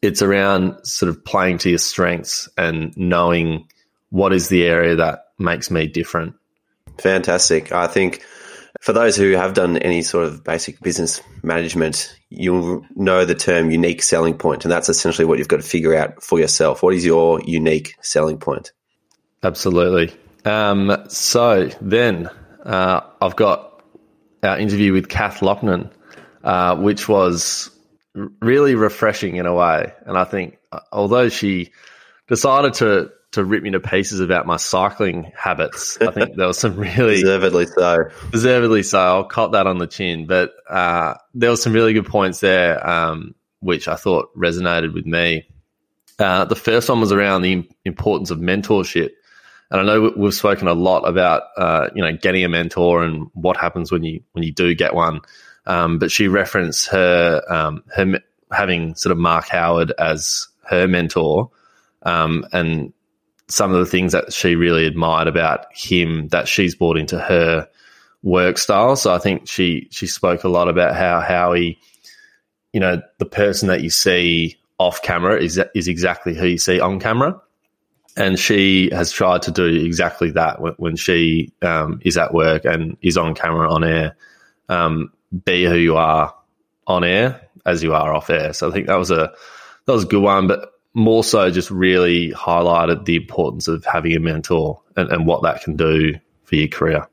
it's 0.03 0.23
around 0.23 0.85
sort 0.85 1.11
of 1.11 1.25
playing 1.25 1.59
to 1.59 1.69
your 1.69 1.79
strengths 1.79 2.49
and 2.57 2.97
knowing 2.97 3.69
what 4.11 4.33
is 4.33 4.49
the 4.49 4.65
area 4.65 4.97
that 4.97 5.27
makes 5.39 5.71
me 5.71 5.87
different. 5.87 6.35
Fantastic. 6.99 7.73
I 7.73 7.87
think 7.87 8.25
for 8.81 8.93
those 8.93 9.17
who 9.17 9.33
have 9.33 9.55
done 9.55 9.77
any 9.79 10.03
sort 10.03 10.27
of 10.27 10.45
basic 10.45 10.81
business 10.81 11.21
management, 11.43 12.17
you'll 12.31 12.85
know 12.95 13.25
the 13.25 13.35
term 13.35 13.71
unique 13.71 14.03
selling 14.03 14.37
point, 14.37 14.65
and 14.65 14.73
that's 14.73 14.89
essentially 14.89 15.27
what 15.27 15.39
you've 15.39 15.49
got 15.49 15.61
to 15.61 15.67
figure 15.67 15.95
out 15.95 16.23
for 16.23 16.39
yourself. 16.39 16.83
What 16.83 16.95
is 16.95 17.05
your 17.05 17.41
unique 17.43 17.95
selling 18.01 18.39
point? 18.39 18.73
Absolutely. 19.43 20.15
Um, 20.45 21.05
so 21.09 21.69
then 21.81 22.31
uh, 22.65 23.01
I've 23.21 23.37
got 23.37 23.83
our 24.43 24.59
interview 24.59 24.93
with 24.93 25.09
Kath 25.09 25.41
Loughnan, 25.41 25.91
uh, 26.45 26.77
which 26.77 27.09
was 27.09 27.71
really 28.41 28.75
refreshing 28.75 29.37
in 29.37 29.47
a 29.47 29.55
way. 29.55 29.93
And 30.07 30.17
I 30.17 30.25
think 30.25 30.59
uh, 30.73 30.81
although 30.93 31.29
she 31.29 31.73
decided 32.29 32.75
to 32.75 33.11
to 33.33 33.45
rip 33.45 33.63
me 33.63 33.71
to 33.71 33.81
pieces 33.81 34.19
about 34.19 34.45
my 34.45 34.57
cycling 34.57 35.31
habits, 35.37 35.97
I 36.01 36.11
think 36.11 36.35
there 36.35 36.49
was 36.49 36.59
some 36.59 36.77
really 36.99 37.17
deservedly 37.17 37.67
so. 37.67 37.99
Deservedly 38.33 38.83
so. 38.83 38.99
I'll 38.99 39.25
cop 39.25 39.53
that 39.53 39.67
on 39.67 39.79
the 39.79 39.87
chin. 39.87 40.27
But 40.27 40.53
uh, 40.69 41.15
there 41.35 41.51
was 41.51 41.63
some 41.63 41.73
really 41.73 41.93
good 41.93 42.07
points 42.07 42.41
there, 42.41 42.85
um, 42.85 43.35
which 43.61 43.87
I 43.87 43.95
thought 43.95 44.37
resonated 44.37 44.95
with 44.95 45.07
me. 45.07 45.47
Uh, 46.19 46.45
the 46.45 46.57
first 46.57 46.89
one 46.89 47.01
was 47.01 47.13
around 47.13 47.43
the 47.43 47.69
importance 47.85 48.31
of 48.31 48.39
mentorship. 48.39 49.11
And 49.71 49.81
I 49.81 49.85
know 49.85 50.13
we've 50.17 50.35
spoken 50.35 50.67
a 50.67 50.75
lot 50.75 51.09
about 51.09 51.45
uh, 51.57 51.89
you 51.95 52.03
know 52.03 52.17
getting 52.17 52.45
a 52.45 52.49
mentor 52.49 53.05
and 53.05 53.29
what 53.35 53.57
happens 53.57 53.93
when 53.93 54.03
you 54.03 54.23
when 54.33 54.43
you 54.43 54.53
do 54.53 54.75
get 54.75 54.95
one. 54.95 55.21
Um, 55.67 55.99
but 55.99 56.11
she 56.11 56.29
referenced 56.29 56.89
her 56.89 57.43
um, 57.49 57.85
her 57.95 58.21
having 58.51 58.95
sort 58.95 59.13
of 59.13 59.19
Mark 59.19 59.49
Howard 59.49 59.93
as 59.99 60.49
her 60.67 60.89
mentor, 60.89 61.51
um, 62.03 62.47
and 62.53 62.93
some 63.49 63.73
of 63.73 63.79
the 63.79 63.87
things 63.87 64.13
that 64.13 64.33
she 64.33 64.55
really 64.55 64.87
admired 64.87 65.29
about 65.29 65.67
him 65.73 66.29
that 66.29 66.49
she's 66.49 66.75
brought 66.75 66.97
into 66.97 67.19
her 67.19 67.69
work 68.23 68.59
style. 68.59 68.97
So 68.97 69.13
I 69.15 69.19
think 69.19 69.49
she 69.49 69.89
she 69.91 70.07
spoke 70.07 70.45
a 70.45 70.49
lot 70.49 70.69
about 70.69 70.97
how 70.97 71.21
how 71.21 71.53
he, 71.53 71.79
you 72.73 72.81
know, 72.81 73.03
the 73.19 73.27
person 73.27 73.69
that 73.69 73.83
you 73.83 73.91
see 73.91 74.57
off 74.79 75.03
camera 75.03 75.41
is 75.41 75.61
is 75.75 75.89
exactly 75.89 76.35
who 76.35 76.47
you 76.47 76.59
see 76.59 76.81
on 76.81 77.01
camera 77.01 77.41
and 78.17 78.39
she 78.39 78.91
has 78.93 79.13
tried 79.13 79.43
to 79.43 79.51
do 79.51 79.65
exactly 79.65 80.33
that 80.33 80.61
when, 80.61 80.75
when 80.75 80.97
she 80.97 81.53
um, 81.63 82.01
is 82.03 82.17
at 82.17 82.35
work 82.35 82.65
and 82.65 82.97
is 83.03 83.17
on 83.17 83.35
camera 83.35 83.73
on 83.73 83.85
air. 83.85 84.17
Um, 84.69 85.13
be 85.45 85.65
who 85.65 85.77
you 85.77 85.97
are 85.97 86.35
on 86.87 87.05
air 87.05 87.49
as 87.65 87.83
you 87.83 87.95
are 87.95 88.13
off 88.13 88.31
air. 88.31 88.53
So 88.53 88.69
I 88.69 88.73
think 88.73 88.87
that 88.87 88.97
was 88.99 89.11
a 89.11 89.33
that 89.87 89.93
was 89.93 90.05
a 90.05 90.09
good 90.09 90.23
one, 90.23 90.47
but 90.49 90.73
more 90.95 91.23
so 91.23 91.51
just 91.51 91.71
really 91.71 92.31
highlighted 92.33 93.05
the 93.05 93.17
importance 93.17 93.69
of 93.69 93.85
having 93.85 94.15
a 94.17 94.21
mentor 94.21 94.81
and, 94.97 95.11
and 95.11 95.27
what 95.27 95.43
that 95.43 95.63
can 95.63 95.77
do 95.77 96.15
for 96.45 96.57
your 96.57 96.69
career. 96.69 97.07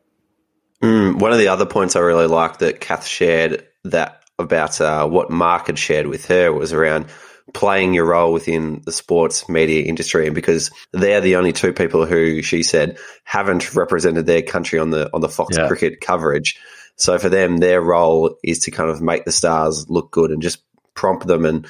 Mm, 0.82 1.20
one 1.20 1.32
of 1.32 1.38
the 1.38 1.48
other 1.48 1.66
points 1.66 1.96
I 1.96 2.00
really 2.00 2.28
liked 2.28 2.60
that 2.60 2.80
Kath 2.80 3.06
shared 3.06 3.68
that 3.84 4.24
about 4.40 4.80
uh, 4.82 5.08
what 5.08 5.32
Mark 5.32 5.68
had 5.68 5.80
shared 5.80 6.08
with 6.08 6.26
her 6.28 6.52
was 6.52 6.74
around 6.74 7.08
playing 7.54 7.94
your 7.94 8.06
role 8.06 8.34
within 8.34 8.82
the 8.86 8.92
sports 8.92 9.48
media 9.48 9.84
industry 9.86 10.26
and 10.26 10.36
because 10.36 10.70
they're 10.92 11.22
the 11.22 11.38
only 11.38 11.54
two 11.54 11.72
people 11.72 12.06
who 12.06 12.42
she 12.42 12.62
said 12.62 12.98
haven't 13.24 13.74
represented 13.74 14.26
their 14.26 14.42
country 14.42 14.78
on 14.80 14.90
the 14.90 15.10
on 15.14 15.22
the 15.22 15.30
Fox 15.30 15.58
Yeah. 15.58 15.68
cricket 15.68 16.02
coverage. 16.02 16.60
So 16.98 17.18
for 17.20 17.30
them, 17.30 17.58
their 17.58 17.82
role 17.82 18.38
is 18.44 18.60
to 18.60 18.72
kind 18.72 18.90
of 18.90 19.02
make 19.02 19.24
the 19.24 19.32
stars 19.32 19.90
look 19.90 20.12
good 20.12 20.32
and 20.32 20.42
just 20.42 20.62
prompt 20.94 21.28
them 21.28 21.46
and 21.46 21.68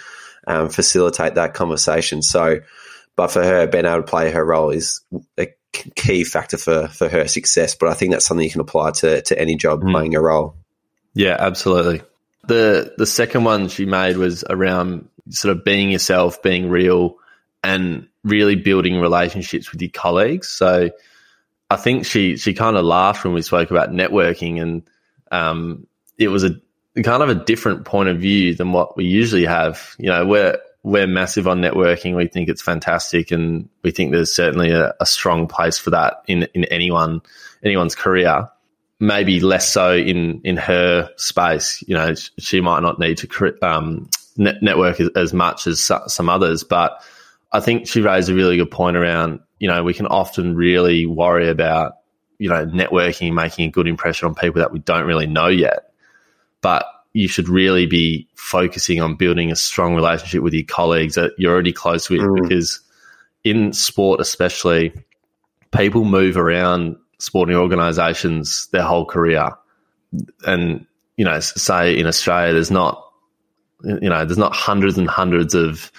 um, 0.47 0.69
facilitate 0.69 1.35
that 1.35 1.53
conversation. 1.53 2.21
So, 2.21 2.61
but 3.15 3.27
for 3.27 3.43
her, 3.43 3.67
being 3.67 3.85
able 3.85 3.97
to 3.97 4.03
play 4.03 4.31
her 4.31 4.43
role 4.43 4.69
is 4.69 5.01
a 5.37 5.47
key 5.73 6.23
factor 6.23 6.57
for 6.57 6.87
for 6.87 7.09
her 7.09 7.27
success. 7.27 7.75
But 7.75 7.89
I 7.89 7.93
think 7.93 8.11
that's 8.11 8.25
something 8.25 8.43
you 8.43 8.51
can 8.51 8.61
apply 8.61 8.91
to 8.91 9.21
to 9.21 9.39
any 9.39 9.55
job 9.57 9.81
Mm. 9.81 9.91
playing 9.91 10.15
a 10.15 10.21
role. 10.21 10.55
Yeah, 11.13 11.35
absolutely. 11.37 12.01
The 12.47 12.93
the 12.97 13.05
second 13.05 13.43
one 13.43 13.67
she 13.67 13.85
made 13.85 14.17
was 14.17 14.45
around 14.49 15.09
sort 15.29 15.57
of 15.57 15.65
being 15.65 15.91
yourself, 15.91 16.41
being 16.41 16.69
real, 16.69 17.17
and 17.63 18.07
really 18.23 18.55
building 18.55 19.01
relationships 19.01 19.71
with 19.71 19.81
your 19.81 19.91
colleagues. 19.91 20.47
So 20.47 20.89
I 21.69 21.75
think 21.75 22.05
she 22.05 22.37
she 22.37 22.53
kind 22.53 22.77
of 22.77 22.85
laughed 22.85 23.25
when 23.25 23.33
we 23.33 23.41
spoke 23.41 23.71
about 23.71 23.91
networking, 23.91 24.61
and 24.61 24.83
um, 25.31 25.87
it 26.17 26.29
was 26.29 26.43
a 26.43 26.51
kind 27.03 27.23
of 27.23 27.29
a 27.29 27.35
different 27.35 27.85
point 27.85 28.09
of 28.09 28.19
view 28.19 28.55
than 28.55 28.71
what 28.71 28.97
we 28.97 29.05
usually 29.05 29.45
have. 29.45 29.95
You 29.97 30.09
know, 30.09 30.25
we're 30.25 30.57
we're 30.83 31.07
massive 31.07 31.47
on 31.47 31.61
networking. 31.61 32.15
We 32.15 32.27
think 32.27 32.49
it's 32.49 32.61
fantastic, 32.61 33.31
and 33.31 33.69
we 33.83 33.91
think 33.91 34.11
there's 34.11 34.33
certainly 34.33 34.71
a, 34.71 34.93
a 34.99 35.05
strong 35.05 35.47
place 35.47 35.77
for 35.77 35.91
that 35.91 36.21
in 36.27 36.47
in 36.53 36.65
anyone 36.65 37.21
anyone's 37.63 37.95
career 37.95 38.49
maybe 38.99 39.39
less 39.39 39.71
so 39.71 39.95
in 39.95 40.41
in 40.43 40.57
her 40.57 41.09
space. 41.17 41.83
You 41.87 41.95
know, 41.95 42.13
she 42.15 42.61
might 42.61 42.81
not 42.81 42.99
need 42.99 43.17
to 43.19 43.57
um, 43.61 44.09
net- 44.37 44.61
network 44.61 44.99
as, 44.99 45.09
as 45.15 45.33
much 45.33 45.67
as 45.67 45.79
so- 45.79 46.03
some 46.07 46.29
others, 46.29 46.63
but 46.63 47.01
I 47.51 47.59
think 47.59 47.87
she 47.87 48.01
raised 48.01 48.29
a 48.29 48.35
really 48.35 48.57
good 48.57 48.71
point 48.71 48.97
around. 48.97 49.39
You 49.59 49.67
know, 49.67 49.83
we 49.83 49.93
can 49.93 50.07
often 50.07 50.55
really 50.55 51.05
worry 51.05 51.49
about 51.49 51.96
you 52.39 52.49
know 52.49 52.65
networking, 52.65 53.33
making 53.33 53.67
a 53.67 53.71
good 53.71 53.87
impression 53.87 54.27
on 54.27 54.35
people 54.35 54.61
that 54.61 54.71
we 54.71 54.79
don't 54.79 55.05
really 55.05 55.27
know 55.27 55.47
yet, 55.47 55.91
but 56.61 56.85
you 57.13 57.27
should 57.27 57.49
really 57.49 57.85
be 57.85 58.27
focusing 58.35 59.01
on 59.01 59.15
building 59.15 59.51
a 59.51 59.55
strong 59.55 59.95
relationship 59.95 60.43
with 60.43 60.53
your 60.53 60.63
colleagues 60.63 61.15
that 61.15 61.31
you're 61.37 61.53
already 61.53 61.73
close 61.73 62.09
with 62.09 62.21
Mm. 62.21 62.41
because 62.41 62.79
in 63.43 63.73
sport 63.73 64.19
especially 64.19 64.93
people 65.71 66.05
move 66.05 66.37
around 66.37 66.95
sporting 67.19 67.55
organisations 67.55 68.67
their 68.71 68.83
whole 68.83 69.05
career, 69.05 69.51
and 70.45 70.85
you 71.17 71.25
know, 71.25 71.39
say 71.39 71.97
in 71.97 72.05
Australia, 72.05 72.53
there's 72.53 72.71
not, 72.71 73.03
you 73.83 74.09
know, 74.09 74.23
there's 74.23 74.37
not 74.37 74.55
hundreds 74.55 74.97
and 74.97 75.09
hundreds 75.09 75.55
of 75.55 75.91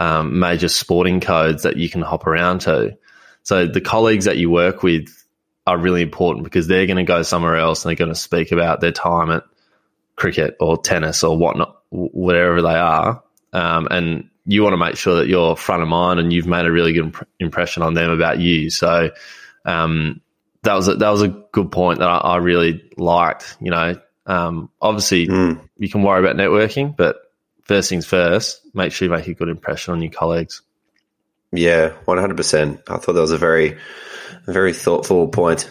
um, 0.00 0.40
major 0.40 0.68
sporting 0.68 1.20
codes 1.20 1.62
that 1.62 1.76
you 1.76 1.88
can 1.88 2.02
hop 2.02 2.26
around 2.26 2.60
to. 2.62 2.96
So 3.44 3.66
the 3.66 3.80
colleagues 3.80 4.24
that 4.24 4.36
you 4.36 4.50
work 4.50 4.82
with 4.82 5.23
are 5.66 5.78
really 5.78 6.02
important 6.02 6.44
because 6.44 6.66
they're 6.66 6.86
going 6.86 6.98
to 6.98 7.04
go 7.04 7.22
somewhere 7.22 7.56
else 7.56 7.84
and 7.84 7.90
they're 7.90 8.04
going 8.04 8.12
to 8.12 8.20
speak 8.20 8.52
about 8.52 8.80
their 8.80 8.92
time 8.92 9.30
at 9.30 9.44
cricket 10.16 10.56
or 10.60 10.76
tennis 10.76 11.24
or 11.24 11.36
whatnot, 11.36 11.80
wherever 11.90 12.62
they 12.62 12.74
are, 12.74 13.22
um, 13.52 13.88
and 13.90 14.28
you 14.46 14.62
want 14.62 14.74
to 14.74 14.76
make 14.76 14.96
sure 14.96 15.16
that 15.16 15.26
you're 15.26 15.56
front 15.56 15.82
of 15.82 15.88
mind 15.88 16.20
and 16.20 16.32
you've 16.32 16.46
made 16.46 16.66
a 16.66 16.70
really 16.70 16.92
good 16.92 17.06
imp- 17.06 17.28
impression 17.40 17.82
on 17.82 17.94
them 17.94 18.10
about 18.10 18.38
you. 18.38 18.68
So 18.68 19.10
um, 19.64 20.20
that 20.62 20.74
was 20.74 20.88
a, 20.88 20.96
that 20.96 21.08
was 21.08 21.22
a 21.22 21.28
good 21.28 21.72
point 21.72 22.00
that 22.00 22.08
I, 22.08 22.18
I 22.18 22.36
really 22.36 22.84
liked. 22.98 23.56
You 23.60 23.70
know, 23.70 23.94
um, 24.26 24.70
obviously 24.82 25.26
Mm. 25.28 25.66
you 25.78 25.88
can 25.88 26.02
worry 26.02 26.20
about 26.20 26.36
networking, 26.36 26.94
but 26.94 27.16
first 27.62 27.88
things 27.88 28.04
first, 28.04 28.60
make 28.74 28.92
sure 28.92 29.06
you 29.06 29.12
make 29.12 29.26
a 29.28 29.34
good 29.34 29.48
impression 29.48 29.94
on 29.94 30.02
your 30.02 30.12
colleagues. 30.12 30.60
Yeah, 31.50 31.90
one 32.04 32.18
hundred 32.18 32.36
percent. 32.36 32.82
I 32.88 32.98
thought 32.98 33.14
that 33.14 33.20
was 33.20 33.30
a 33.30 33.38
very, 33.38 33.78
very 34.46 34.72
thoughtful 34.72 35.28
point. 35.28 35.68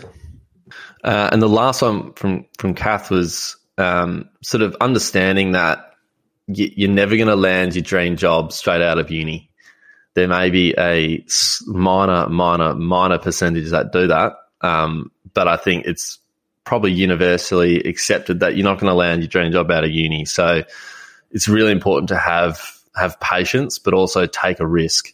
Uh, 1.03 1.29
and 1.31 1.41
the 1.41 1.49
last 1.49 1.81
one 1.81 2.13
from 2.13 2.45
from 2.57 2.73
Kath 2.73 3.09
was 3.11 3.57
um, 3.77 4.29
sort 4.41 4.61
of 4.61 4.75
understanding 4.79 5.51
that 5.51 5.79
y- 6.47 6.71
you're 6.75 6.89
never 6.89 7.15
going 7.15 7.27
to 7.27 7.35
land 7.35 7.75
your 7.75 7.83
dream 7.83 8.15
job 8.15 8.53
straight 8.53 8.81
out 8.81 8.99
of 8.99 9.11
uni. 9.11 9.49
There 10.15 10.27
may 10.27 10.49
be 10.49 10.75
a 10.77 11.25
minor, 11.65 12.29
minor, 12.29 12.75
minor 12.75 13.17
percentage 13.17 13.71
that 13.71 13.91
do 13.91 14.07
that, 14.07 14.33
um, 14.61 15.11
but 15.33 15.47
I 15.47 15.57
think 15.57 15.85
it's 15.85 16.19
probably 16.63 16.91
universally 16.91 17.81
accepted 17.81 18.39
that 18.39 18.55
you're 18.55 18.63
not 18.63 18.79
going 18.79 18.89
to 18.89 18.95
land 18.95 19.21
your 19.21 19.27
dream 19.27 19.51
job 19.51 19.69
out 19.71 19.83
of 19.83 19.89
uni. 19.91 20.25
So 20.25 20.63
it's 21.31 21.47
really 21.47 21.71
important 21.71 22.09
to 22.09 22.17
have 22.17 22.61
have 22.95 23.19
patience, 23.19 23.79
but 23.79 23.93
also 23.93 24.27
take 24.27 24.59
a 24.59 24.67
risk. 24.67 25.13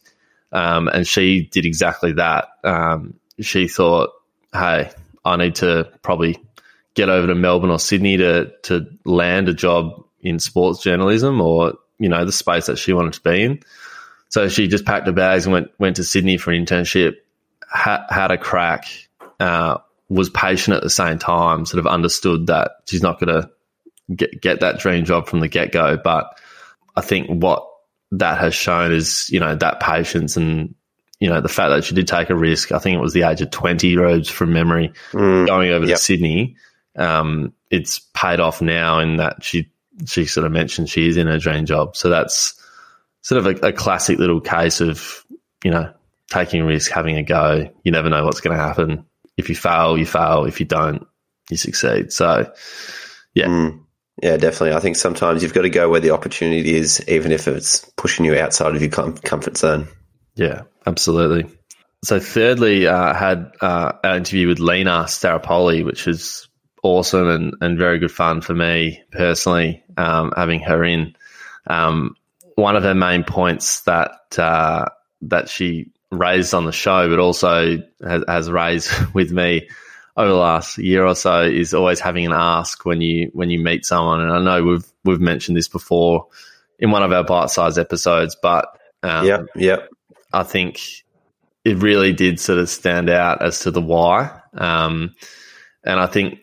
Um, 0.51 0.87
and 0.89 1.07
she 1.07 1.43
did 1.51 1.65
exactly 1.65 2.13
that. 2.13 2.49
Um, 2.63 3.15
she 3.41 3.67
thought, 3.67 4.11
"Hey, 4.53 4.91
I 5.25 5.37
need 5.37 5.55
to 5.55 5.91
probably 6.01 6.37
get 6.93 7.09
over 7.09 7.27
to 7.27 7.35
Melbourne 7.35 7.69
or 7.71 7.79
Sydney 7.79 8.17
to 8.17 8.51
to 8.63 8.87
land 9.05 9.49
a 9.49 9.53
job 9.53 10.03
in 10.21 10.39
sports 10.39 10.81
journalism 10.81 11.41
or 11.41 11.75
you 11.97 12.09
know 12.09 12.25
the 12.25 12.31
space 12.31 12.65
that 12.67 12.77
she 12.77 12.93
wanted 12.93 13.13
to 13.13 13.21
be 13.21 13.43
in." 13.43 13.59
So 14.29 14.47
she 14.47 14.67
just 14.67 14.85
packed 14.85 15.07
her 15.07 15.13
bags 15.13 15.45
and 15.45 15.53
went 15.53 15.71
went 15.79 15.95
to 15.97 16.03
Sydney 16.03 16.37
for 16.37 16.51
an 16.51 16.65
internship. 16.65 17.15
Ha- 17.71 18.07
had 18.09 18.31
a 18.31 18.37
crack. 18.37 18.85
Uh, 19.39 19.77
was 20.09 20.29
patient 20.29 20.75
at 20.75 20.83
the 20.83 20.89
same 20.89 21.19
time. 21.19 21.65
Sort 21.65 21.79
of 21.79 21.87
understood 21.87 22.47
that 22.47 22.71
she's 22.85 23.03
not 23.03 23.19
going 23.19 23.41
to 23.41 23.49
get 24.13 24.41
get 24.41 24.59
that 24.61 24.79
dream 24.79 25.05
job 25.05 25.27
from 25.27 25.39
the 25.39 25.47
get 25.47 25.71
go. 25.71 25.97
But 25.97 26.37
I 26.95 27.01
think 27.01 27.27
what 27.27 27.65
that 28.11 28.39
has 28.39 28.55
shown 28.55 28.91
is 28.91 29.29
you 29.29 29.39
know 29.39 29.55
that 29.55 29.79
patience 29.79 30.35
and 30.35 30.75
you 31.19 31.29
know 31.29 31.41
the 31.41 31.49
fact 31.49 31.69
that 31.69 31.83
she 31.83 31.95
did 31.95 32.07
take 32.07 32.29
a 32.29 32.35
risk. 32.35 32.71
I 32.71 32.79
think 32.79 32.95
it 32.97 33.01
was 33.01 33.13
the 33.13 33.23
age 33.23 33.41
of 33.41 33.51
twenty, 33.51 33.95
Rhodes 33.97 34.29
from 34.29 34.53
memory, 34.53 34.93
Mm. 35.11 35.47
going 35.47 35.71
over 35.71 35.85
Yep. 35.85 35.97
to 35.97 36.03
Sydney. 36.03 36.55
Um, 36.95 37.53
it's 37.69 37.99
paid 38.13 38.39
off 38.39 38.61
now 38.61 38.99
in 38.99 39.17
that 39.17 39.43
she 39.43 39.69
she 40.07 40.25
sort 40.25 40.45
of 40.45 40.51
mentioned 40.51 40.89
she 40.89 41.07
is 41.07 41.17
in 41.17 41.27
her 41.27 41.37
dream 41.39 41.65
job. 41.65 41.95
So 41.95 42.09
that's 42.09 42.53
sort 43.21 43.45
of 43.45 43.63
a, 43.63 43.67
a 43.67 43.73
classic 43.73 44.17
little 44.17 44.39
case 44.41 44.79
of 44.81 45.23
you 45.63 45.71
know 45.71 45.91
taking 46.31 46.61
a 46.61 46.65
risk, 46.65 46.91
having 46.91 47.17
a 47.17 47.23
go. 47.23 47.69
You 47.83 47.91
never 47.91 48.09
know 48.09 48.23
what's 48.23 48.39
going 48.41 48.55
to 48.57 48.63
happen. 48.63 49.05
If 49.37 49.49
you 49.49 49.55
fail, 49.55 49.97
you 49.97 50.05
fail. 50.05 50.45
If 50.45 50.59
you 50.59 50.65
don't, 50.65 51.05
you 51.49 51.57
succeed. 51.57 52.11
So 52.13 52.51
Mm. 53.37 53.79
Yeah, 54.21 54.35
definitely. 54.35 54.73
I 54.75 54.81
think 54.81 54.97
sometimes 54.97 55.41
you've 55.43 55.53
got 55.53 55.61
to 55.61 55.69
go 55.69 55.89
where 55.89 56.01
the 56.01 56.09
opportunity 56.11 56.75
is, 56.75 57.01
even 57.07 57.31
if 57.31 57.47
it's 57.47 57.79
pushing 57.95 58.25
you 58.25 58.37
outside 58.37 58.75
of 58.75 58.81
your 58.81 58.91
com- 58.91 59.15
comfort 59.17 59.55
zone. 59.57 59.87
Yeah, 60.35 60.63
absolutely. 60.89 61.51
So, 62.03 62.19
thirdly, 62.19 62.87
uh, 62.87 63.13
had 63.13 63.51
uh, 63.61 63.93
our 64.03 64.15
interview 64.15 64.47
with 64.47 64.59
Lina 64.59 65.05
Staropoli, 65.07 65.83
which 65.83 66.05
was 66.05 66.47
awesome 66.83 67.27
and, 67.27 67.53
and 67.61 67.77
very 67.77 67.99
good 67.99 68.11
fun 68.11 68.41
for 68.41 68.53
me 68.53 69.01
personally, 69.11 69.83
um, 69.97 70.31
having 70.35 70.61
her 70.61 70.83
in. 70.83 71.15
Um, 71.67 72.15
one 72.55 72.75
of 72.75 72.83
her 72.83 72.95
main 72.95 73.23
points 73.23 73.81
that 73.81 74.11
uh, 74.37 74.85
that 75.23 75.49
she 75.49 75.91
raised 76.11 76.53
on 76.53 76.65
the 76.65 76.71
show, 76.71 77.09
but 77.09 77.19
also 77.19 77.77
has, 78.01 78.23
has 78.27 78.51
raised 78.51 78.91
with 79.13 79.31
me 79.31 79.69
over 80.17 80.29
the 80.29 80.35
last 80.35 80.77
year 80.77 81.05
or 81.05 81.15
so, 81.15 81.43
is 81.43 81.73
always 81.73 81.99
having 81.99 82.25
an 82.25 82.33
ask 82.33 82.85
when 82.85 83.01
you 83.01 83.29
when 83.33 83.49
you 83.49 83.59
meet 83.59 83.85
someone. 83.85 84.21
And 84.21 84.31
I 84.31 84.39
know 84.39 84.63
we've 84.63 84.85
we've 85.03 85.21
mentioned 85.21 85.57
this 85.57 85.67
before 85.67 86.27
in 86.77 86.91
one 86.91 87.03
of 87.03 87.11
our 87.11 87.23
bite 87.23 87.49
sized 87.49 87.77
episodes, 87.77 88.37
but 88.41 88.67
um, 89.03 89.25
Yep, 89.25 89.45
yep. 89.55 89.89
I 90.31 90.43
think 90.43 90.79
it 91.65 91.77
really 91.77 92.13
did 92.13 92.39
sort 92.39 92.59
of 92.59 92.69
stand 92.69 93.09
out 93.09 93.41
as 93.41 93.59
to 93.61 93.71
the 93.71 93.81
why. 93.81 94.39
Um, 94.53 95.15
and 95.83 95.99
I 95.99 96.07
think 96.07 96.39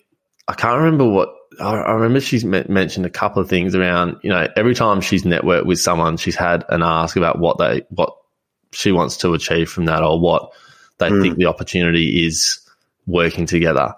I 0.48 0.54
can't 0.54 0.78
remember 0.78 1.08
what 1.08 1.30
I, 1.60 1.74
I 1.74 1.92
remember. 1.92 2.20
She's 2.20 2.44
me- 2.44 2.64
mentioned 2.68 3.06
a 3.06 3.10
couple 3.10 3.40
of 3.42 3.48
things 3.48 3.74
around. 3.74 4.16
You 4.22 4.30
know, 4.30 4.46
every 4.56 4.74
time 4.74 5.00
she's 5.00 5.22
networked 5.24 5.66
with 5.66 5.80
someone, 5.80 6.16
she's 6.16 6.36
had 6.36 6.64
an 6.68 6.82
ask 6.82 7.16
about 7.16 7.38
what 7.38 7.58
they 7.58 7.82
what 7.90 8.14
she 8.72 8.92
wants 8.92 9.16
to 9.18 9.32
achieve 9.34 9.70
from 9.70 9.86
that, 9.86 10.02
or 10.02 10.20
what 10.20 10.52
they 10.98 11.08
Mm. 11.10 11.22
think 11.22 11.36
the 11.36 11.46
opportunity 11.46 12.26
is 12.26 12.58
working 13.06 13.46
together. 13.46 13.94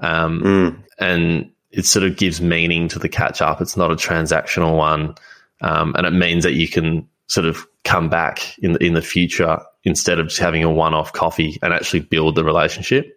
Um, 0.00 0.42
Mm. 0.42 0.76
and 0.98 1.50
it 1.70 1.84
sort 1.86 2.04
of 2.04 2.16
gives 2.16 2.40
meaning 2.40 2.88
to 2.88 2.98
the 2.98 3.08
catch 3.08 3.40
up. 3.42 3.60
It's 3.60 3.76
not 3.76 3.90
a 3.92 3.96
transactional 3.96 4.76
one, 4.76 5.14
um, 5.60 5.94
and 5.96 6.06
it 6.06 6.12
means 6.12 6.44
that 6.44 6.54
you 6.54 6.68
can 6.68 7.08
sort 7.28 7.46
of 7.46 7.66
come 7.84 8.08
back 8.08 8.58
in 8.58 8.72
the, 8.72 8.84
in 8.84 8.94
the 8.94 9.02
future 9.02 9.58
instead 9.84 10.18
of 10.18 10.28
just 10.28 10.40
having 10.40 10.64
a 10.64 10.70
one 10.70 10.94
off 10.94 11.12
coffee 11.12 11.58
and 11.62 11.72
actually 11.72 12.00
build 12.00 12.34
the 12.34 12.44
relationship. 12.44 13.14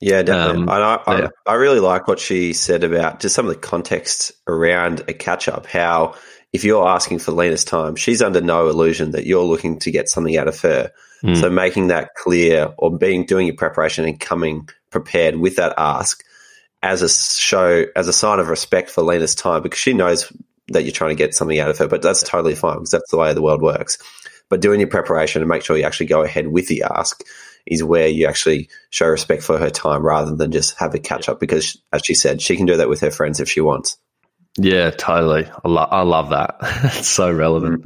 Yeah, 0.00 0.22
definitely. 0.22 0.62
Um, 0.62 0.68
and 0.68 0.84
I, 0.84 1.00
I, 1.06 1.18
yeah. 1.18 1.28
I 1.46 1.54
really 1.54 1.80
like 1.80 2.06
what 2.06 2.20
she 2.20 2.52
said 2.52 2.84
about 2.84 3.20
just 3.20 3.34
some 3.34 3.46
of 3.46 3.52
the 3.52 3.60
context 3.60 4.32
around 4.46 5.02
a 5.08 5.12
catch 5.12 5.48
up. 5.48 5.66
How 5.66 6.14
if 6.52 6.64
you're 6.64 6.86
asking 6.86 7.18
for 7.18 7.32
Lina's 7.32 7.64
time, 7.64 7.96
she's 7.96 8.22
under 8.22 8.40
no 8.40 8.68
illusion 8.68 9.10
that 9.12 9.26
you're 9.26 9.44
looking 9.44 9.78
to 9.80 9.90
get 9.90 10.08
something 10.08 10.36
out 10.36 10.48
of 10.48 10.60
her. 10.60 10.92
Mm. 11.22 11.36
So 11.40 11.50
making 11.50 11.88
that 11.88 12.14
clear 12.14 12.72
or 12.78 12.96
being 12.96 13.26
doing 13.26 13.46
your 13.46 13.56
preparation 13.56 14.04
and 14.04 14.18
coming 14.18 14.68
prepared 14.90 15.36
with 15.36 15.56
that 15.56 15.74
ask 15.76 16.24
as 16.82 17.02
a 17.02 17.08
show, 17.08 17.84
as 17.96 18.06
a 18.06 18.12
sign 18.12 18.38
of 18.38 18.48
respect 18.48 18.90
for 18.90 19.02
Lina's 19.02 19.34
time 19.34 19.62
because 19.62 19.80
she 19.80 19.92
knows 19.92 20.32
that 20.68 20.84
you're 20.84 20.92
trying 20.92 21.10
to 21.10 21.16
get 21.16 21.34
something 21.34 21.58
out 21.58 21.70
of 21.70 21.78
her, 21.78 21.88
but 21.88 22.02
that's 22.02 22.22
totally 22.22 22.54
fine 22.54 22.76
because 22.76 22.90
that's 22.90 23.10
the 23.10 23.16
way 23.16 23.32
the 23.32 23.42
world 23.42 23.62
works. 23.62 23.98
But 24.48 24.60
doing 24.60 24.80
your 24.80 24.88
preparation 24.88 25.42
and 25.42 25.48
make 25.48 25.62
sure 25.62 25.76
you 25.76 25.84
actually 25.84 26.06
go 26.06 26.22
ahead 26.22 26.48
with 26.48 26.68
the 26.68 26.82
ask 26.82 27.22
is 27.66 27.84
where 27.84 28.08
you 28.08 28.26
actually 28.26 28.70
show 28.90 29.06
respect 29.06 29.42
for 29.42 29.58
her 29.58 29.70
time 29.70 30.04
rather 30.04 30.34
than 30.34 30.50
just 30.50 30.78
have 30.78 30.94
a 30.94 30.98
catch 30.98 31.28
up 31.28 31.38
because, 31.38 31.76
as 31.92 32.02
she 32.04 32.14
said, 32.14 32.40
she 32.40 32.56
can 32.56 32.66
do 32.66 32.76
that 32.76 32.88
with 32.88 33.00
her 33.00 33.10
friends 33.10 33.40
if 33.40 33.48
she 33.48 33.60
wants. 33.60 33.98
Yeah, 34.56 34.90
totally. 34.90 35.46
I, 35.46 35.68
lo- 35.68 35.88
I 35.90 36.02
love 36.02 36.30
that. 36.30 36.56
it's 36.96 37.08
so 37.08 37.30
relevant. 37.30 37.84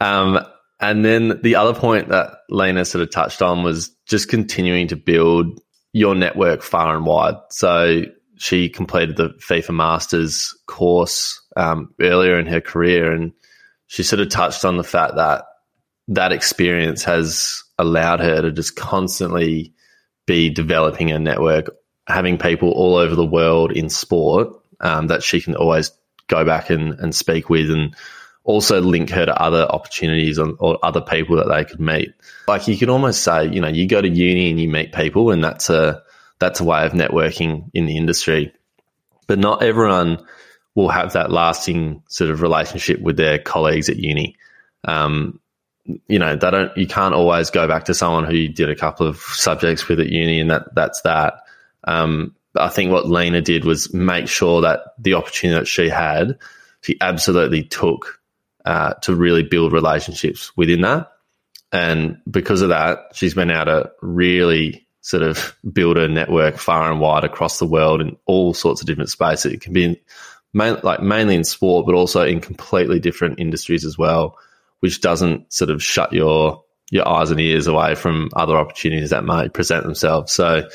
um, 0.00 0.38
and 0.80 1.04
then 1.04 1.40
the 1.42 1.56
other 1.56 1.78
point 1.78 2.08
that 2.08 2.38
Lina 2.48 2.84
sort 2.84 3.02
of 3.02 3.10
touched 3.10 3.42
on 3.42 3.64
was 3.64 3.90
just 4.06 4.28
continuing 4.28 4.88
to 4.88 4.96
build 4.96 5.60
your 5.92 6.14
network 6.14 6.62
far 6.62 6.96
and 6.96 7.04
wide. 7.04 7.34
So 7.50 8.02
she 8.36 8.68
completed 8.68 9.16
the 9.16 9.30
FIFA 9.48 9.74
Masters 9.74 10.56
course 10.66 11.42
um, 11.58 11.92
earlier 12.00 12.38
in 12.38 12.46
her 12.46 12.60
career, 12.60 13.12
and 13.12 13.32
she 13.88 14.02
sort 14.02 14.20
of 14.20 14.30
touched 14.30 14.64
on 14.64 14.76
the 14.76 14.84
fact 14.84 15.16
that 15.16 15.44
that 16.08 16.32
experience 16.32 17.04
has 17.04 17.62
allowed 17.78 18.20
her 18.20 18.40
to 18.42 18.52
just 18.52 18.76
constantly 18.76 19.74
be 20.26 20.50
developing 20.50 21.10
a 21.10 21.18
network, 21.18 21.76
having 22.06 22.38
people 22.38 22.70
all 22.70 22.96
over 22.96 23.14
the 23.14 23.26
world 23.26 23.72
in 23.72 23.90
sport 23.90 24.48
um, 24.80 25.08
that 25.08 25.22
she 25.22 25.40
can 25.40 25.56
always 25.56 25.90
go 26.28 26.44
back 26.44 26.70
and, 26.70 26.94
and 27.00 27.14
speak 27.14 27.50
with 27.50 27.70
and 27.70 27.94
also 28.44 28.80
link 28.80 29.10
her 29.10 29.26
to 29.26 29.42
other 29.42 29.64
opportunities 29.64 30.38
or, 30.38 30.54
or 30.58 30.78
other 30.82 31.00
people 31.00 31.36
that 31.36 31.48
they 31.48 31.64
could 31.64 31.80
meet. 31.80 32.14
Like 32.46 32.68
you 32.68 32.76
could 32.78 32.88
almost 32.88 33.22
say, 33.22 33.48
you 33.48 33.60
know, 33.60 33.68
you 33.68 33.86
go 33.86 34.00
to 34.00 34.08
uni 34.08 34.50
and 34.50 34.60
you 34.60 34.68
meet 34.68 34.92
people 34.92 35.30
and 35.30 35.42
that's 35.42 35.68
a, 35.68 36.02
that's 36.38 36.60
a 36.60 36.64
way 36.64 36.86
of 36.86 36.92
networking 36.92 37.70
in 37.74 37.86
the 37.86 37.96
industry. 37.96 38.54
But 39.26 39.38
not 39.38 39.62
everyone 39.62 40.24
will 40.74 40.88
have 40.88 41.12
that 41.14 41.30
lasting 41.30 42.02
sort 42.08 42.30
of 42.30 42.42
relationship 42.42 43.00
with 43.00 43.16
their 43.16 43.38
colleagues 43.38 43.88
at 43.88 43.96
uni. 43.96 44.36
Um, 44.84 45.40
you 46.06 46.18
know, 46.18 46.36
they 46.36 46.50
don't. 46.50 46.76
You 46.76 46.86
can't 46.86 47.14
always 47.14 47.50
go 47.50 47.66
back 47.66 47.84
to 47.86 47.94
someone 47.94 48.24
who 48.24 48.36
you 48.36 48.48
did 48.48 48.68
a 48.68 48.76
couple 48.76 49.06
of 49.06 49.18
subjects 49.18 49.88
with 49.88 50.00
at 50.00 50.08
uni, 50.08 50.40
and 50.40 50.50
that 50.50 50.74
that's 50.74 51.00
that. 51.02 51.42
Um, 51.84 52.34
I 52.56 52.68
think 52.68 52.90
what 52.90 53.08
Lina 53.08 53.40
did 53.40 53.64
was 53.64 53.92
make 53.94 54.28
sure 54.28 54.62
that 54.62 54.80
the 54.98 55.14
opportunity 55.14 55.58
that 55.58 55.66
she 55.66 55.88
had, 55.88 56.38
she 56.82 56.96
absolutely 57.00 57.62
took 57.62 58.20
uh, 58.64 58.94
to 58.94 59.14
really 59.14 59.42
build 59.42 59.72
relationships 59.72 60.56
within 60.56 60.82
that. 60.82 61.10
And 61.72 62.20
because 62.30 62.62
of 62.62 62.70
that, 62.70 62.98
she's 63.14 63.34
been 63.34 63.50
able 63.50 63.64
to 63.66 63.92
really 64.00 64.86
sort 65.00 65.22
of 65.22 65.56
build 65.72 65.96
a 65.96 66.08
network 66.08 66.58
far 66.58 66.90
and 66.90 67.00
wide 67.00 67.24
across 67.24 67.58
the 67.58 67.66
world 67.66 68.00
in 68.00 68.16
all 68.26 68.52
sorts 68.54 68.80
of 68.80 68.86
different 68.86 69.10
spaces. 69.10 69.52
It 69.52 69.60
can 69.60 69.72
be 69.72 70.00
main, 70.52 70.78
like 70.82 71.02
mainly 71.02 71.34
in 71.34 71.44
sport, 71.44 71.86
but 71.86 71.94
also 71.94 72.24
in 72.24 72.40
completely 72.40 73.00
different 73.00 73.40
industries 73.40 73.84
as 73.84 73.98
well, 73.98 74.38
which 74.80 75.00
doesn't 75.00 75.52
sort 75.52 75.70
of 75.70 75.82
shut 75.82 76.12
your 76.12 76.64
your 76.90 77.06
eyes 77.06 77.30
and 77.30 77.40
ears 77.40 77.66
away 77.66 77.94
from 77.94 78.30
other 78.34 78.56
opportunities 78.56 79.10
that 79.10 79.24
might 79.24 79.52
present 79.52 79.84
themselves. 79.84 80.32
So, 80.32 80.66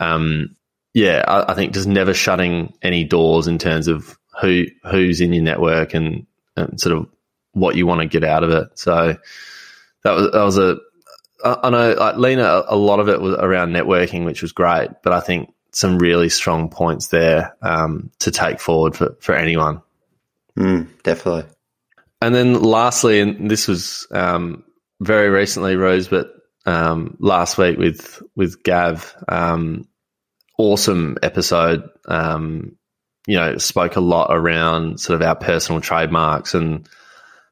um, 0.00 0.56
yeah, 0.92 1.24
I, 1.26 1.52
I, 1.52 1.54
think 1.54 1.72
just 1.72 1.86
never 1.86 2.12
shutting 2.12 2.74
any 2.82 3.04
doors 3.04 3.46
in 3.46 3.58
terms 3.58 3.86
of 3.86 4.18
who 4.40 4.66
who's 4.90 5.20
in 5.20 5.32
your 5.32 5.44
network 5.44 5.94
and, 5.94 6.26
and 6.56 6.80
sort 6.80 6.96
of 6.96 7.06
what 7.52 7.76
you 7.76 7.86
want 7.86 8.00
to 8.00 8.08
get 8.08 8.24
out 8.24 8.42
of 8.42 8.50
it. 8.50 8.68
So 8.74 9.16
that 10.02 10.12
was 10.12 10.32
that 10.32 10.42
was 10.42 10.58
a 10.58 10.78
I 11.44 11.70
know 11.70 11.94
like 11.94 12.16
Lina, 12.16 12.64
a 12.66 12.76
lot 12.76 13.00
of 13.00 13.08
it 13.08 13.20
was 13.20 13.34
around 13.34 13.72
networking, 13.72 14.24
which 14.24 14.42
was 14.42 14.52
great, 14.52 14.90
but 15.02 15.12
I 15.12 15.20
think 15.20 15.52
some 15.72 15.98
really 15.98 16.28
strong 16.28 16.68
points 16.68 17.08
there 17.08 17.56
um, 17.62 18.10
to 18.20 18.30
take 18.30 18.60
forward 18.60 18.96
for, 18.96 19.16
for 19.20 19.34
anyone. 19.34 19.82
Mm, 20.58 20.88
definitely. 21.02 21.44
And 22.20 22.34
then 22.34 22.62
lastly, 22.62 23.20
and 23.20 23.50
this 23.50 23.66
was 23.66 24.06
um, 24.12 24.64
very 25.00 25.28
recently, 25.28 25.76
Rose, 25.76 26.08
but 26.08 26.28
um, 26.66 27.16
last 27.18 27.58
week 27.58 27.78
with 27.78 28.22
with 28.36 28.62
Gav, 28.62 29.14
um, 29.28 29.88
awesome 30.58 31.16
episode. 31.22 31.88
Um, 32.06 32.76
you 33.26 33.36
know, 33.36 33.56
spoke 33.58 33.96
a 33.96 34.00
lot 34.00 34.28
around 34.30 35.00
sort 35.00 35.20
of 35.20 35.26
our 35.26 35.36
personal 35.36 35.80
trademarks 35.80 36.54
and 36.54 36.88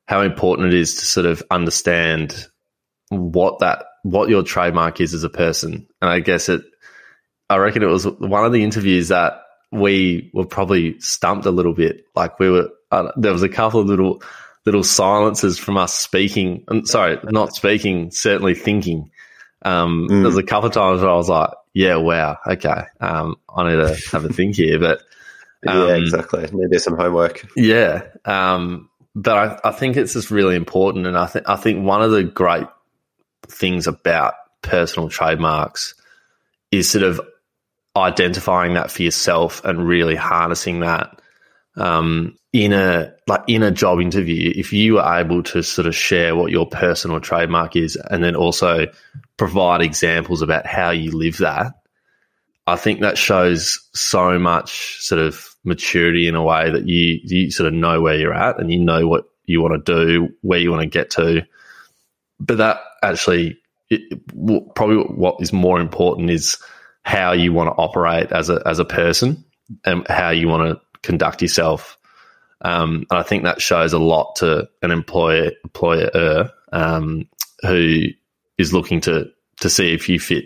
how 0.07 0.23
important 0.23 0.73
it 0.73 0.81
is 0.81 0.97
to 0.97 1.07
sort 1.07 1.27
of 1.27 1.43
understand 1.51 2.47
what 3.09 3.61
that 3.61 3.85
what 4.03 4.29
your 4.29 4.43
trademark 4.43 5.01
is 5.01 5.15
as 5.15 5.25
a 5.25 5.29
person. 5.29 5.87
And 6.01 6.11
I 6.11 6.21
guess 6.21 6.49
it, 6.49 6.63
I 7.51 7.57
reckon 7.57 7.83
it 7.83 7.87
was 7.87 8.07
one 8.07 8.45
of 8.45 8.53
the 8.53 8.63
interviews 8.63 9.09
that 9.09 9.43
we 9.73 10.31
were 10.33 10.47
probably 10.47 10.99
stumped 11.01 11.47
a 11.47 11.51
little 11.51 11.75
bit. 11.75 12.07
Like 12.15 12.39
we 12.39 12.49
were, 12.49 12.71
uh, 12.93 13.11
there 13.17 13.33
was 13.33 13.43
a 13.43 13.49
couple 13.49 13.81
of 13.81 13.87
little 13.87 14.23
little 14.67 14.85
silences 14.85 15.59
from 15.59 15.77
us 15.77 15.93
speaking. 15.93 16.65
And 16.69 16.87
sorry, 16.87 17.19
not 17.25 17.55
speaking, 17.55 18.13
certainly 18.13 18.55
thinking. 18.55 19.11
Um, 19.63 20.07
mm. 20.09 20.21
There 20.21 20.23
was 20.23 20.37
a 20.37 20.43
couple 20.43 20.69
of 20.69 20.75
times 20.75 21.03
where 21.03 21.11
I 21.11 21.17
was 21.17 21.29
like, 21.29 21.51
"Yeah, 21.75 21.97
wow, 21.97 22.39
okay, 22.47 22.85
um, 23.01 23.37
I 23.55 23.69
need 23.69 23.77
to 23.77 24.11
have 24.13 24.25
a 24.25 24.33
think 24.33 24.57
here." 24.57 24.79
But 24.79 25.01
um, 25.67 25.89
yeah, 25.89 25.95
exactly. 25.97 26.49
Maybe 26.53 26.79
some 26.79 26.97
homework. 26.97 27.47
Yeah, 27.57 28.05
um, 28.25 28.89
but 29.15 29.61
I, 29.65 29.69
I 29.71 29.73
think 29.73 29.97
it's 29.97 30.15
just 30.15 30.31
really 30.31 30.57
important, 30.57 31.07
and 31.07 31.19
I 31.19 31.27
think 31.27 31.49
I 31.49 31.57
think 31.57 31.85
one 31.85 32.01
of 32.01 32.11
the 32.13 32.23
great 32.23 32.69
things 33.49 33.87
about 33.87 34.35
personal 34.63 35.09
trademarks 35.09 35.95
is 36.71 36.89
sort 36.89 37.05
of 37.05 37.21
identifying 37.97 38.75
that 38.75 38.91
for 38.91 39.03
yourself 39.03 39.65
and 39.65 39.87
really 39.87 40.15
harnessing 40.15 40.81
that 40.81 41.21
um, 41.77 42.37
in 42.53 42.73
a 42.73 43.15
like 43.27 43.43
in 43.47 43.63
a 43.63 43.71
job 43.71 44.01
interview. 44.01 44.53
If 44.55 44.73
you 44.73 44.99
are 44.99 45.21
able 45.21 45.43
to 45.45 45.63
sort 45.63 45.87
of 45.87 45.95
share 45.95 46.35
what 46.35 46.51
your 46.51 46.67
personal 46.67 47.21
trademark 47.21 47.77
is, 47.77 47.97
and 47.97 48.23
then 48.23 48.37
also 48.37 48.87
provide 49.37 49.83
examples 49.83 50.43
about 50.43 50.67
how 50.67 50.91
you 50.91 51.13
live 51.13 51.39
that, 51.39 51.73
I 52.67 52.77
think 52.77 53.01
that 53.01 53.19
shows 53.19 53.81
so 53.95 54.39
much 54.39 55.01
sort 55.01 55.21
of 55.21 55.55
maturity 55.65 56.27
in 56.27 56.35
a 56.35 56.43
way 56.43 56.71
that 56.71 56.87
you 56.87 57.21
you 57.23 57.51
sort 57.51 57.69
of 57.69 57.75
know 57.75 58.01
where 58.01 58.17
you're 58.17 58.35
at 58.35 58.61
and 58.61 58.73
you 58.73 58.79
know 58.79 59.07
what 59.07 59.25
you 59.45 59.61
want 59.61 59.85
to 59.85 59.95
do, 59.95 60.29
where 60.43 60.59
you 60.59 60.71
want 60.71 60.83
to 60.83 60.89
get 60.89 61.11
to. 61.11 61.43
But 62.39 62.59
that 62.59 62.81
actually 63.03 63.59
it, 63.91 64.21
probably 64.75 64.97
what 64.97 65.37
is 65.41 65.53
more 65.53 65.81
important 65.81 66.31
is 66.31 66.59
how 67.03 67.33
you 67.33 67.53
want 67.53 67.69
to 67.69 67.81
operate 67.81 68.33
as 68.33 68.51
a 68.51 68.63
as 68.67 68.79
a 68.79 68.85
person 68.85 69.45
and 69.85 70.07
how 70.09 70.31
you 70.31 70.49
want 70.49 70.69
to 70.69 70.81
conduct 71.03 71.43
yourself. 71.43 71.97
Um, 72.63 73.07
and 73.11 73.19
I 73.19 73.23
think 73.23 73.45
that 73.45 73.63
shows 73.63 73.93
a 73.93 73.99
lot 73.99 74.37
to 74.37 74.69
an 74.83 74.91
employer 74.91 75.53
employer 75.65 76.51
um, 76.73 77.29
who 77.63 78.07
is 78.59 78.73
looking 78.73 79.01
to 79.03 79.31
to 79.61 79.71
see 79.71 79.93
if 79.95 80.09
you 80.09 80.21
fit 80.21 80.45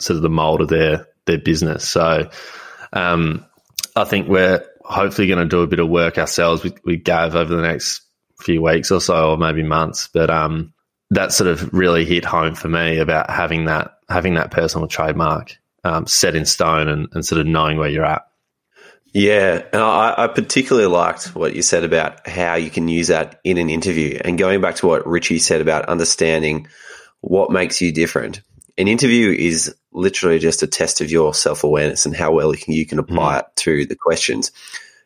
sort 0.00 0.16
of 0.16 0.22
the 0.22 0.30
mold 0.30 0.60
of 0.60 0.68
their 0.68 1.06
their 1.26 1.38
business. 1.38 1.88
So 1.88 2.30
um, 2.92 3.46
I 3.94 4.04
think 4.04 4.28
we're 4.28 4.64
hopefully 4.84 5.28
going 5.28 5.38
to 5.38 5.48
do 5.48 5.62
a 5.62 5.66
bit 5.68 5.78
of 5.78 5.88
work 5.88 6.18
ourselves 6.18 6.64
with, 6.64 6.78
with 6.84 7.04
Gav 7.04 7.36
over 7.36 7.54
the 7.54 7.62
next 7.62 8.02
few 8.40 8.60
weeks 8.60 8.90
or 8.90 9.00
so, 9.00 9.30
or 9.30 9.36
maybe 9.36 9.62
months. 9.62 10.08
But 10.12 10.30
um, 10.30 10.72
that 11.10 11.32
sort 11.32 11.48
of 11.48 11.72
really 11.72 12.04
hit 12.04 12.24
home 12.24 12.54
for 12.54 12.68
me 12.68 12.98
about 12.98 13.30
having 13.30 13.66
that 13.66 13.98
having 14.08 14.34
that 14.34 14.50
personal 14.50 14.88
trademark 14.88 15.56
um, 15.84 16.06
set 16.06 16.34
in 16.34 16.44
stone 16.44 16.88
and, 16.88 17.08
and, 17.12 17.24
sort 17.24 17.40
of 17.40 17.46
knowing 17.46 17.78
where 17.78 17.88
you're 17.88 18.04
at. 18.04 18.22
Yeah, 19.12 19.62
and 19.72 19.82
I, 19.82 20.14
I, 20.16 20.26
particularly 20.28 20.88
liked 20.88 21.34
what 21.34 21.54
you 21.54 21.60
said 21.60 21.84
about 21.84 22.26
how 22.26 22.54
you 22.54 22.70
can 22.70 22.88
use 22.88 23.08
that 23.08 23.40
in 23.44 23.58
an 23.58 23.68
interview, 23.68 24.18
and 24.24 24.38
going 24.38 24.60
back 24.60 24.76
to 24.76 24.86
what 24.86 25.06
Ritchie 25.06 25.38
said 25.38 25.60
about 25.60 25.86
understanding 25.86 26.68
what 27.20 27.50
makes 27.50 27.80
you 27.80 27.92
different. 27.92 28.40
An 28.78 28.88
interview 28.88 29.30
is 29.30 29.74
literally 29.92 30.38
just 30.38 30.62
a 30.62 30.66
test 30.66 31.02
of 31.02 31.10
your 31.10 31.34
self 31.34 31.62
awareness 31.62 32.06
and 32.06 32.16
how 32.16 32.32
well 32.32 32.52
you 32.52 32.58
can, 32.58 32.72
you 32.72 32.86
can 32.86 32.98
apply 32.98 33.34
mm. 33.34 33.40
it 33.40 33.46
to 33.56 33.86
the 33.86 33.96
questions. 33.96 34.50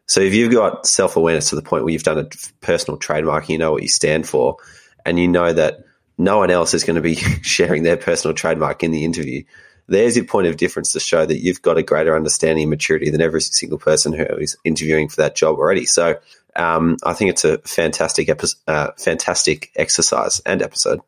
So 0.07 0.21
if 0.21 0.35
you've 0.35 0.53
got 0.53 0.87
self 0.87 1.17
awareness 1.17 1.51
to 1.51 1.57
the 1.57 1.63
point 1.63 1.85
where 1.85 1.93
you've 1.93 2.03
done 2.03 2.19
a 2.19 2.29
personal 2.61 2.99
trademark, 2.99 3.49
you 3.49 3.59
know 3.59 3.73
what 3.73 3.83
you 3.83 3.89
stand 3.89 4.29
for, 4.29 4.57
and 5.05 5.19
you 5.19 5.29
know 5.29 5.53
that 5.53 5.81
no 6.17 6.39
one 6.39 6.51
else 6.51 6.75
is 6.75 6.85
going 6.85 6.97
to 6.97 7.03
be 7.03 7.15
sharing 7.43 7.83
their 7.83 7.97
personal 7.97 8.35
trademark 8.35 8.83
in 8.83 8.93
the 8.93 9.05
interview. 9.05 9.43
There's 9.89 10.17
your 10.17 10.25
point 10.25 10.49
of 10.49 10.57
difference 10.57 10.93
to 10.93 11.01
show 11.01 11.25
that 11.25 11.39
you've 11.39 11.63
got 11.63 11.79
a 11.79 11.83
greater 11.83 12.17
understanding 12.17 12.65
and 12.65 12.71
maturity 12.71 13.11
than 13.11 13.21
every 13.21 13.41
single 13.41 13.79
person 13.79 14.13
who 14.13 14.25
is 14.25 14.57
interviewing 14.65 15.09
for 15.09 15.17
that 15.17 15.37
job 15.37 15.59
already. 15.59 15.87
So 15.87 16.19
um, 16.57 16.97
I 17.05 17.13
think 17.13 17.31
it's 17.31 17.45
a 17.45 17.59
fantastic 17.59 18.29
epi- 18.29 18.49
uh, 18.67 18.93
fantastic 18.97 19.71
exercise 19.77 20.41
and 20.45 20.63
episode. 20.63 21.01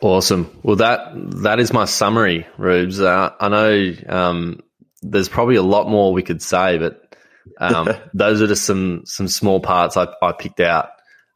Awesome. 0.00 0.50
Well, 0.62 0.76
that 0.76 1.10
that 1.42 1.58
is 1.58 1.72
my 1.72 1.84
summary, 1.84 2.46
Rubes. 2.56 3.00
Uh, 3.00 3.30
I 3.40 3.48
know 3.48 3.94
um, 4.08 4.60
there's 5.02 5.28
probably 5.28 5.56
a 5.56 5.62
lot 5.62 5.88
more 5.88 6.12
we 6.12 6.22
could 6.22 6.42
say, 6.42 6.78
but 6.78 7.16
um, 7.58 7.88
those 8.14 8.42
are 8.42 8.46
just 8.46 8.64
some 8.64 9.02
some 9.06 9.28
small 9.28 9.60
parts 9.60 9.96
I, 9.96 10.08
I 10.22 10.32
picked 10.32 10.60
out, 10.60 10.90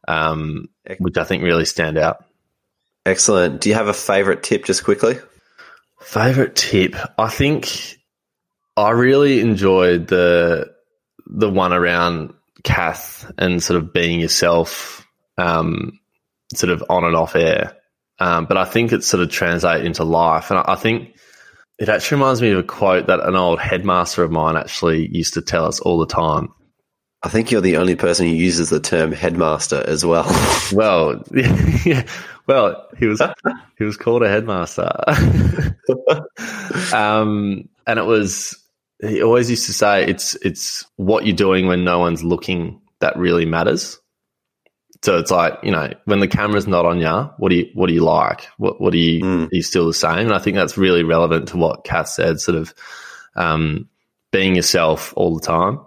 um, 0.07 0.69
which 0.99 1.17
I 1.17 1.23
think 1.23 1.43
really 1.43 1.65
stand 1.65 1.97
out. 1.97 2.25
Excellent. 3.05 3.59
Do 3.59 3.69
you 3.69 3.75
have 3.75 3.89
a 3.89 3.93
favorite 3.93 4.43
tip 4.43 4.63
just 4.65 4.83
quickly? 4.83 5.19
Favorite 6.03 6.55
tip? 6.55 6.95
I 7.17 7.29
think 7.29 7.97
I 8.75 8.91
really 8.91 9.39
enjoyed 9.39 10.07
the 10.07 10.73
the 11.25 11.49
one 11.49 11.73
around 11.73 12.33
Kath 12.63 13.31
and 13.37 13.63
sort 13.63 13.81
of 13.81 13.93
being 13.93 14.19
yourself, 14.19 15.07
um, 15.37 15.99
sort 16.53 16.71
of 16.71 16.83
on 16.89 17.03
and 17.03 17.15
off 17.15 17.35
air. 17.35 17.77
Um, 18.19 18.45
but 18.45 18.57
I 18.57 18.65
think 18.65 18.91
it 18.91 19.03
sort 19.03 19.23
of 19.23 19.29
translates 19.29 19.85
into 19.85 20.03
life, 20.03 20.49
and 20.51 20.59
I, 20.59 20.73
I 20.73 20.75
think 20.75 21.15
it 21.79 21.89
actually 21.89 22.17
reminds 22.17 22.41
me 22.41 22.51
of 22.51 22.59
a 22.59 22.63
quote 22.63 23.07
that 23.07 23.25
an 23.27 23.35
old 23.35 23.59
headmaster 23.59 24.23
of 24.23 24.31
mine 24.31 24.55
actually 24.55 25.09
used 25.11 25.33
to 25.33 25.41
tell 25.41 25.65
us 25.65 25.79
all 25.79 25.97
the 25.99 26.05
time. 26.05 26.49
I 27.23 27.29
think 27.29 27.51
you're 27.51 27.61
the 27.61 27.77
only 27.77 27.95
person 27.95 28.27
who 28.27 28.33
uses 28.33 28.69
the 28.69 28.81
term 28.81 29.13
headmaster 29.13 29.83
as 29.87 30.05
well. 30.05 30.25
well, 30.73 31.23
yeah, 31.85 32.05
well, 32.47 32.87
he 32.97 33.07
was 33.07 33.21
he 33.77 33.85
was 33.85 33.97
called 33.97 34.23
a 34.23 34.29
headmaster, 34.29 34.91
um, 36.93 37.69
and 37.87 37.99
it 37.99 38.05
was 38.05 38.57
he 39.01 39.23
always 39.23 39.49
used 39.49 39.65
to 39.67 39.73
say 39.73 40.05
it's 40.05 40.35
it's 40.35 40.85
what 40.97 41.25
you're 41.25 41.35
doing 41.35 41.67
when 41.67 41.85
no 41.85 41.99
one's 41.99 42.23
looking 42.23 42.81
that 42.99 43.17
really 43.17 43.45
matters. 43.45 43.99
So 45.01 45.17
it's 45.17 45.31
like 45.31 45.59
you 45.63 45.71
know 45.71 45.93
when 46.05 46.19
the 46.19 46.27
camera's 46.27 46.67
not 46.67 46.85
on 46.85 46.99
you, 46.99 47.29
what 47.37 47.49
do 47.49 47.55
you 47.55 47.69
what 47.73 47.87
do 47.87 47.93
you 47.93 48.03
like? 48.03 48.47
What 48.57 48.81
what 48.81 48.91
do 48.91 48.99
you 48.99 49.21
mm. 49.23 49.45
are 49.45 49.55
you 49.55 49.61
still 49.61 49.87
the 49.87 49.93
same? 49.93 50.19
And 50.19 50.33
I 50.33 50.39
think 50.39 50.55
that's 50.55 50.77
really 50.77 51.03
relevant 51.03 51.49
to 51.49 51.57
what 51.57 51.85
Kath 51.85 52.09
said, 52.09 52.41
sort 52.41 52.57
of 52.57 52.73
um, 53.35 53.89
being 54.31 54.55
yourself 54.55 55.13
all 55.15 55.35
the 55.35 55.45
time, 55.45 55.79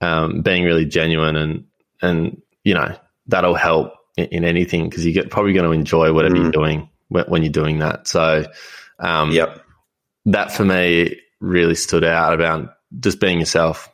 um, 0.00 0.42
being 0.42 0.64
really 0.64 0.84
genuine, 0.84 1.36
and 1.36 1.64
and 2.00 2.42
you 2.64 2.74
know 2.74 2.96
that'll 3.26 3.54
help 3.54 3.94
in, 4.16 4.26
in 4.26 4.44
anything 4.44 4.88
because 4.88 5.04
you 5.04 5.12
get 5.12 5.30
probably 5.30 5.52
going 5.52 5.66
to 5.66 5.72
enjoy 5.72 6.12
whatever 6.12 6.34
mm. 6.34 6.42
you're 6.42 6.52
doing 6.52 6.88
when, 7.08 7.24
when, 7.24 7.42
you're 7.42 7.52
doing 7.52 7.78
that. 7.78 8.08
So, 8.08 8.44
um, 8.98 9.30
yep, 9.30 9.62
that 10.26 10.52
for 10.52 10.64
me 10.64 11.20
really 11.40 11.74
stood 11.74 12.04
out 12.04 12.34
about 12.34 12.74
just 12.98 13.20
being 13.20 13.38
yourself, 13.38 13.88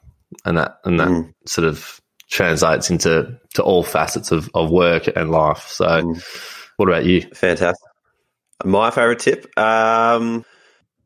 and 0.45 0.59
that 0.59 0.79
and 0.85 1.01
that 1.01 1.09
mm. 1.09 1.35
sort 1.47 1.67
of 1.67 2.01
translates 2.29 2.91
into 2.91 3.39
to 3.55 3.63
all 3.63 3.83
facets 3.83 4.33
of, 4.33 4.51
of 4.55 4.71
work 4.71 5.09
and 5.15 5.31
life. 5.31 5.69
So, 5.69 5.87
mm. 5.87 6.25
what 6.77 6.89
about 6.89 7.05
you? 7.05 7.23
Fantastic. 7.35 7.89
My 8.65 8.91
favorite 8.91 9.19
tip. 9.19 9.59
Um, 9.59 10.45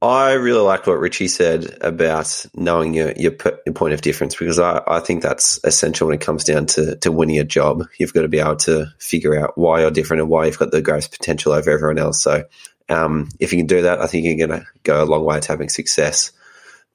I 0.01 0.35
really 0.35 0.61
liked 0.61 0.87
what 0.87 1.01
Ritchie 1.01 1.27
said 1.27 1.77
about 1.81 2.47
knowing 2.55 2.95
your, 2.95 3.13
your, 3.17 3.33
your 3.67 3.75
point 3.75 3.95
of 3.95 4.01
difference 4.01 4.37
because 4.37 4.61
I, 4.61 4.81
I 4.87 5.01
think 5.01 5.23
that's 5.23 5.59
essential 5.65 6.07
when 6.07 6.15
it 6.15 6.21
comes 6.21 6.45
down 6.45 6.67
to, 6.67 6.95
to 6.97 7.11
winning 7.11 7.39
a 7.39 7.45
job. 7.45 7.85
You've 7.99 8.15
got 8.15 8.23
to 8.23 8.29
be 8.29 8.39
able 8.39 8.57
to 8.57 8.87
figure 9.01 9.37
out 9.37 9.59
why 9.59 9.81
you're 9.81 9.91
different 9.91 10.21
and 10.23 10.31
why 10.31 10.47
you've 10.47 10.59
got 10.59 10.71
the 10.71 10.83
greatest 10.83 11.11
potential 11.11 11.53
over 11.53 11.71
everyone 11.71 11.99
else. 11.99 12.23
So, 12.23 12.45
um, 12.89 13.29
if 13.41 13.53
you 13.53 13.59
can 13.59 13.67
do 13.67 13.83
that, 13.83 14.01
I 14.01 14.07
think 14.07 14.25
you're 14.25 14.47
going 14.47 14.61
to 14.61 14.67
go 14.85 15.03
a 15.03 15.05
long 15.05 15.25
way 15.25 15.41
to 15.41 15.49
having 15.49 15.69
success. 15.69 16.33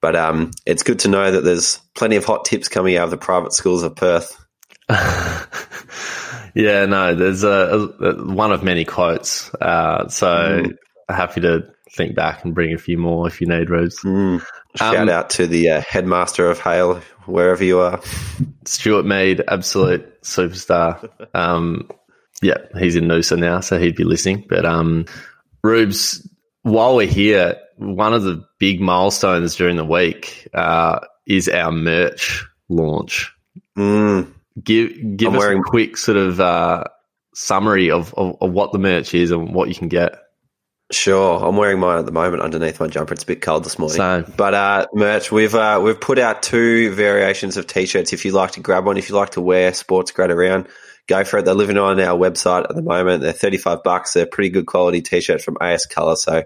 But 0.01 0.15
um, 0.15 0.51
it's 0.65 0.83
good 0.83 0.99
to 0.99 1.07
know 1.07 1.31
that 1.31 1.43
there's 1.43 1.77
plenty 1.95 2.15
of 2.15 2.25
hot 2.25 2.45
tips 2.45 2.67
coming 2.67 2.97
out 2.97 3.05
of 3.05 3.11
the 3.11 3.17
private 3.17 3.53
schools 3.53 3.83
of 3.83 3.95
Perth. 3.95 4.37
yeah, 6.55 6.85
no, 6.85 7.15
there's 7.15 7.43
a, 7.43 7.89
a, 7.99 8.25
one 8.25 8.51
of 8.51 8.63
many 8.63 8.85
quotes. 8.85 9.53
Uh, 9.55 10.07
so 10.09 10.27
mm. 10.27 10.77
happy 11.09 11.41
to 11.41 11.71
think 11.93 12.15
back 12.15 12.43
and 12.43 12.55
bring 12.55 12.73
a 12.73 12.77
few 12.77 12.97
more 12.97 13.27
if 13.27 13.39
you 13.39 13.47
need, 13.47 13.69
Rose. 13.69 13.99
Mm. 13.99 14.43
Shout 14.75 14.95
um, 14.95 15.09
out 15.09 15.29
to 15.31 15.47
the 15.47 15.69
uh, 15.69 15.81
headmaster 15.81 16.49
of 16.49 16.59
Hale, 16.59 16.95
wherever 17.25 17.63
you 17.63 17.79
are. 17.79 18.01
Stuart 18.65 19.05
Mead, 19.05 19.43
absolute 19.47 20.21
superstar. 20.23 21.09
Um, 21.35 21.89
yeah, 22.43 22.57
he's 22.77 22.95
in 22.95 23.05
Noosa 23.05 23.39
now, 23.39 23.61
so 23.61 23.79
he'd 23.79 23.95
be 23.95 24.03
listening. 24.03 24.45
But 24.49 24.65
um, 24.65 25.05
Rubes, 25.63 26.27
while 26.61 26.95
we're 26.95 27.07
here, 27.07 27.55
one 27.77 28.13
of 28.13 28.23
the 28.23 28.45
big 28.59 28.81
milestones 28.81 29.55
during 29.55 29.77
the 29.77 29.85
week 29.85 30.47
uh, 30.53 30.99
is 31.25 31.47
our 31.47 31.71
merch 31.71 32.45
launch. 32.69 33.31
Mm. 33.77 34.31
Give 34.61 35.17
give 35.17 35.29
I'm 35.29 35.35
us 35.35 35.39
wearing- 35.39 35.59
a 35.59 35.63
quick 35.63 35.97
sort 35.97 36.17
of 36.17 36.39
uh, 36.39 36.83
summary 37.33 37.89
of, 37.89 38.13
of, 38.15 38.35
of 38.41 38.51
what 38.51 38.71
the 38.73 38.79
merch 38.79 39.13
is 39.15 39.31
and 39.31 39.53
what 39.55 39.69
you 39.69 39.75
can 39.75 39.87
get. 39.87 40.19
Sure, 40.93 41.43
I'm 41.43 41.57
wearing 41.57 41.79
mine 41.79 41.99
at 41.99 42.05
the 42.05 42.11
moment 42.11 42.43
underneath 42.43 42.79
my 42.79 42.87
jumper. 42.87 43.13
It's 43.13 43.23
a 43.23 43.27
bit 43.27 43.41
cold 43.41 43.63
this 43.63 43.79
morning. 43.79 43.97
Same. 43.97 44.33
But 44.37 44.53
uh, 44.53 44.87
merch, 44.93 45.31
we've 45.31 45.55
uh, 45.55 45.81
we've 45.83 45.99
put 45.99 46.19
out 46.19 46.43
two 46.43 46.91
variations 46.93 47.57
of 47.57 47.67
t-shirts. 47.67 48.13
If 48.13 48.25
you 48.25 48.31
like 48.31 48.51
to 48.51 48.59
grab 48.59 48.85
one, 48.85 48.97
if 48.97 49.09
you 49.09 49.15
like 49.15 49.31
to 49.31 49.41
wear 49.41 49.73
sports 49.73 50.11
grad 50.11 50.29
around, 50.29 50.67
go 51.07 51.23
for 51.23 51.39
it. 51.39 51.45
They're 51.45 51.53
living 51.53 51.77
on 51.77 51.99
our 51.99 52.17
website 52.17 52.69
at 52.69 52.75
the 52.75 52.81
moment. 52.81 53.23
They're 53.23 53.33
35 53.33 53.83
bucks. 53.83 54.13
They're 54.13 54.25
pretty 54.25 54.49
good 54.49 54.67
quality 54.67 55.01
t-shirt 55.01 55.41
from 55.41 55.57
AS 55.59 55.85
Color. 55.85 56.15
So 56.15 56.43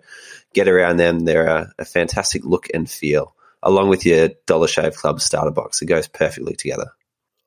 get 0.53 0.67
around 0.67 0.97
them. 0.97 1.19
They're 1.19 1.47
a, 1.47 1.73
a 1.77 1.85
fantastic 1.85 2.45
look 2.45 2.67
and 2.73 2.89
feel, 2.89 3.35
along 3.61 3.89
with 3.89 4.05
your 4.05 4.29
Dollar 4.45 4.67
Shave 4.67 4.95
Club 4.95 5.19
starter 5.19 5.51
box. 5.51 5.81
It 5.81 5.87
goes 5.87 6.07
perfectly 6.07 6.55
together. 6.55 6.91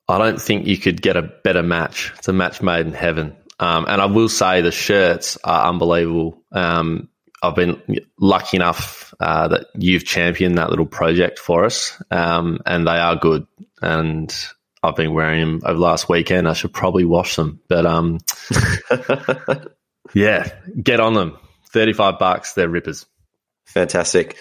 I 0.08 0.18
don't 0.18 0.40
think 0.40 0.66
you 0.66 0.76
could 0.76 1.02
get 1.02 1.16
a 1.16 1.22
better 1.22 1.62
match. 1.62 2.12
It's 2.18 2.28
a 2.28 2.32
match 2.32 2.60
made 2.60 2.86
in 2.86 2.92
heaven. 2.92 3.36
Um, 3.60 3.84
and 3.86 4.00
I 4.00 4.06
will 4.06 4.30
say 4.30 4.62
the 4.62 4.72
shirts 4.72 5.36
are 5.44 5.68
unbelievable. 5.68 6.42
Um, 6.50 7.10
I've 7.42 7.54
been 7.54 7.80
lucky 8.18 8.56
enough 8.56 9.14
uh, 9.20 9.48
that 9.48 9.66
you've 9.74 10.04
championed 10.04 10.58
that 10.58 10.70
little 10.70 10.86
project 10.86 11.38
for 11.38 11.64
us, 11.66 12.02
um, 12.10 12.60
and 12.64 12.86
they 12.86 12.98
are 12.98 13.16
good. 13.16 13.46
And 13.82 14.34
I've 14.82 14.96
been 14.96 15.12
wearing 15.12 15.40
them 15.40 15.60
over 15.64 15.74
the 15.74 15.80
last 15.80 16.08
weekend. 16.08 16.48
I 16.48 16.54
should 16.54 16.72
probably 16.72 17.04
wash 17.04 17.36
them, 17.36 17.60
but 17.68 17.84
um, 17.84 18.18
yeah, 20.14 20.50
get 20.82 21.00
on 21.00 21.14
them. 21.14 21.38
35 21.68 22.18
bucks. 22.18 22.54
They're 22.54 22.68
rippers. 22.68 23.06
Fantastic. 23.66 24.36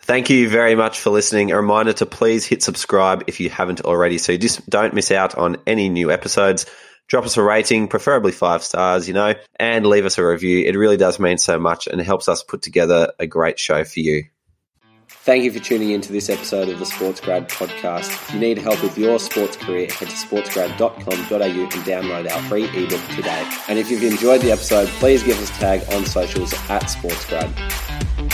Thank 0.00 0.28
you 0.30 0.48
very 0.48 0.74
much 0.74 0.98
for 0.98 1.10
listening. 1.10 1.50
A 1.50 1.56
reminder 1.56 1.94
to 1.94 2.06
please 2.06 2.44
hit 2.44 2.62
subscribe 2.62 3.24
if 3.26 3.40
you 3.40 3.48
haven't 3.48 3.80
already 3.80 4.18
so 4.18 4.32
you 4.32 4.38
just 4.38 4.68
don't 4.68 4.92
miss 4.92 5.10
out 5.10 5.36
on 5.36 5.56
any 5.66 5.88
new 5.88 6.10
episodes. 6.12 6.66
Drop 7.06 7.24
us 7.24 7.36
a 7.36 7.42
rating, 7.42 7.88
preferably 7.88 8.32
five 8.32 8.62
stars, 8.62 9.06
you 9.06 9.14
know, 9.14 9.34
and 9.60 9.86
leave 9.86 10.06
us 10.06 10.18
a 10.18 10.26
review. 10.26 10.64
It 10.66 10.76
really 10.76 10.96
does 10.96 11.18
mean 11.18 11.38
so 11.38 11.58
much 11.58 11.86
and 11.86 12.00
helps 12.00 12.28
us 12.28 12.42
put 12.42 12.62
together 12.62 13.12
a 13.18 13.26
great 13.26 13.58
show 13.58 13.84
for 13.84 14.00
you. 14.00 14.24
Thank 15.08 15.44
you 15.44 15.52
for 15.52 15.58
tuning 15.58 15.90
in 15.90 16.02
to 16.02 16.12
this 16.12 16.28
episode 16.28 16.68
of 16.68 16.78
the 16.78 16.84
Sports 16.84 17.18
Grad 17.18 17.48
podcast. 17.48 18.10
If 18.10 18.34
you 18.34 18.40
need 18.40 18.58
help 18.58 18.82
with 18.82 18.98
your 18.98 19.18
sports 19.18 19.56
career, 19.56 19.88
head 19.88 20.10
to 20.10 20.14
sportsgrad.com.au 20.14 21.38
and 21.38 21.70
download 21.70 22.30
our 22.30 22.42
free 22.42 22.64
ebook 22.64 23.00
today. 23.16 23.50
And 23.68 23.78
if 23.78 23.90
you've 23.90 24.02
enjoyed 24.02 24.42
the 24.42 24.52
episode, 24.52 24.88
please 24.88 25.22
give 25.22 25.40
us 25.40 25.48
a 25.48 25.54
tag 25.54 25.82
on 25.94 26.04
socials 26.04 26.52
at 26.68 26.82
SportsGrad. 26.82 28.33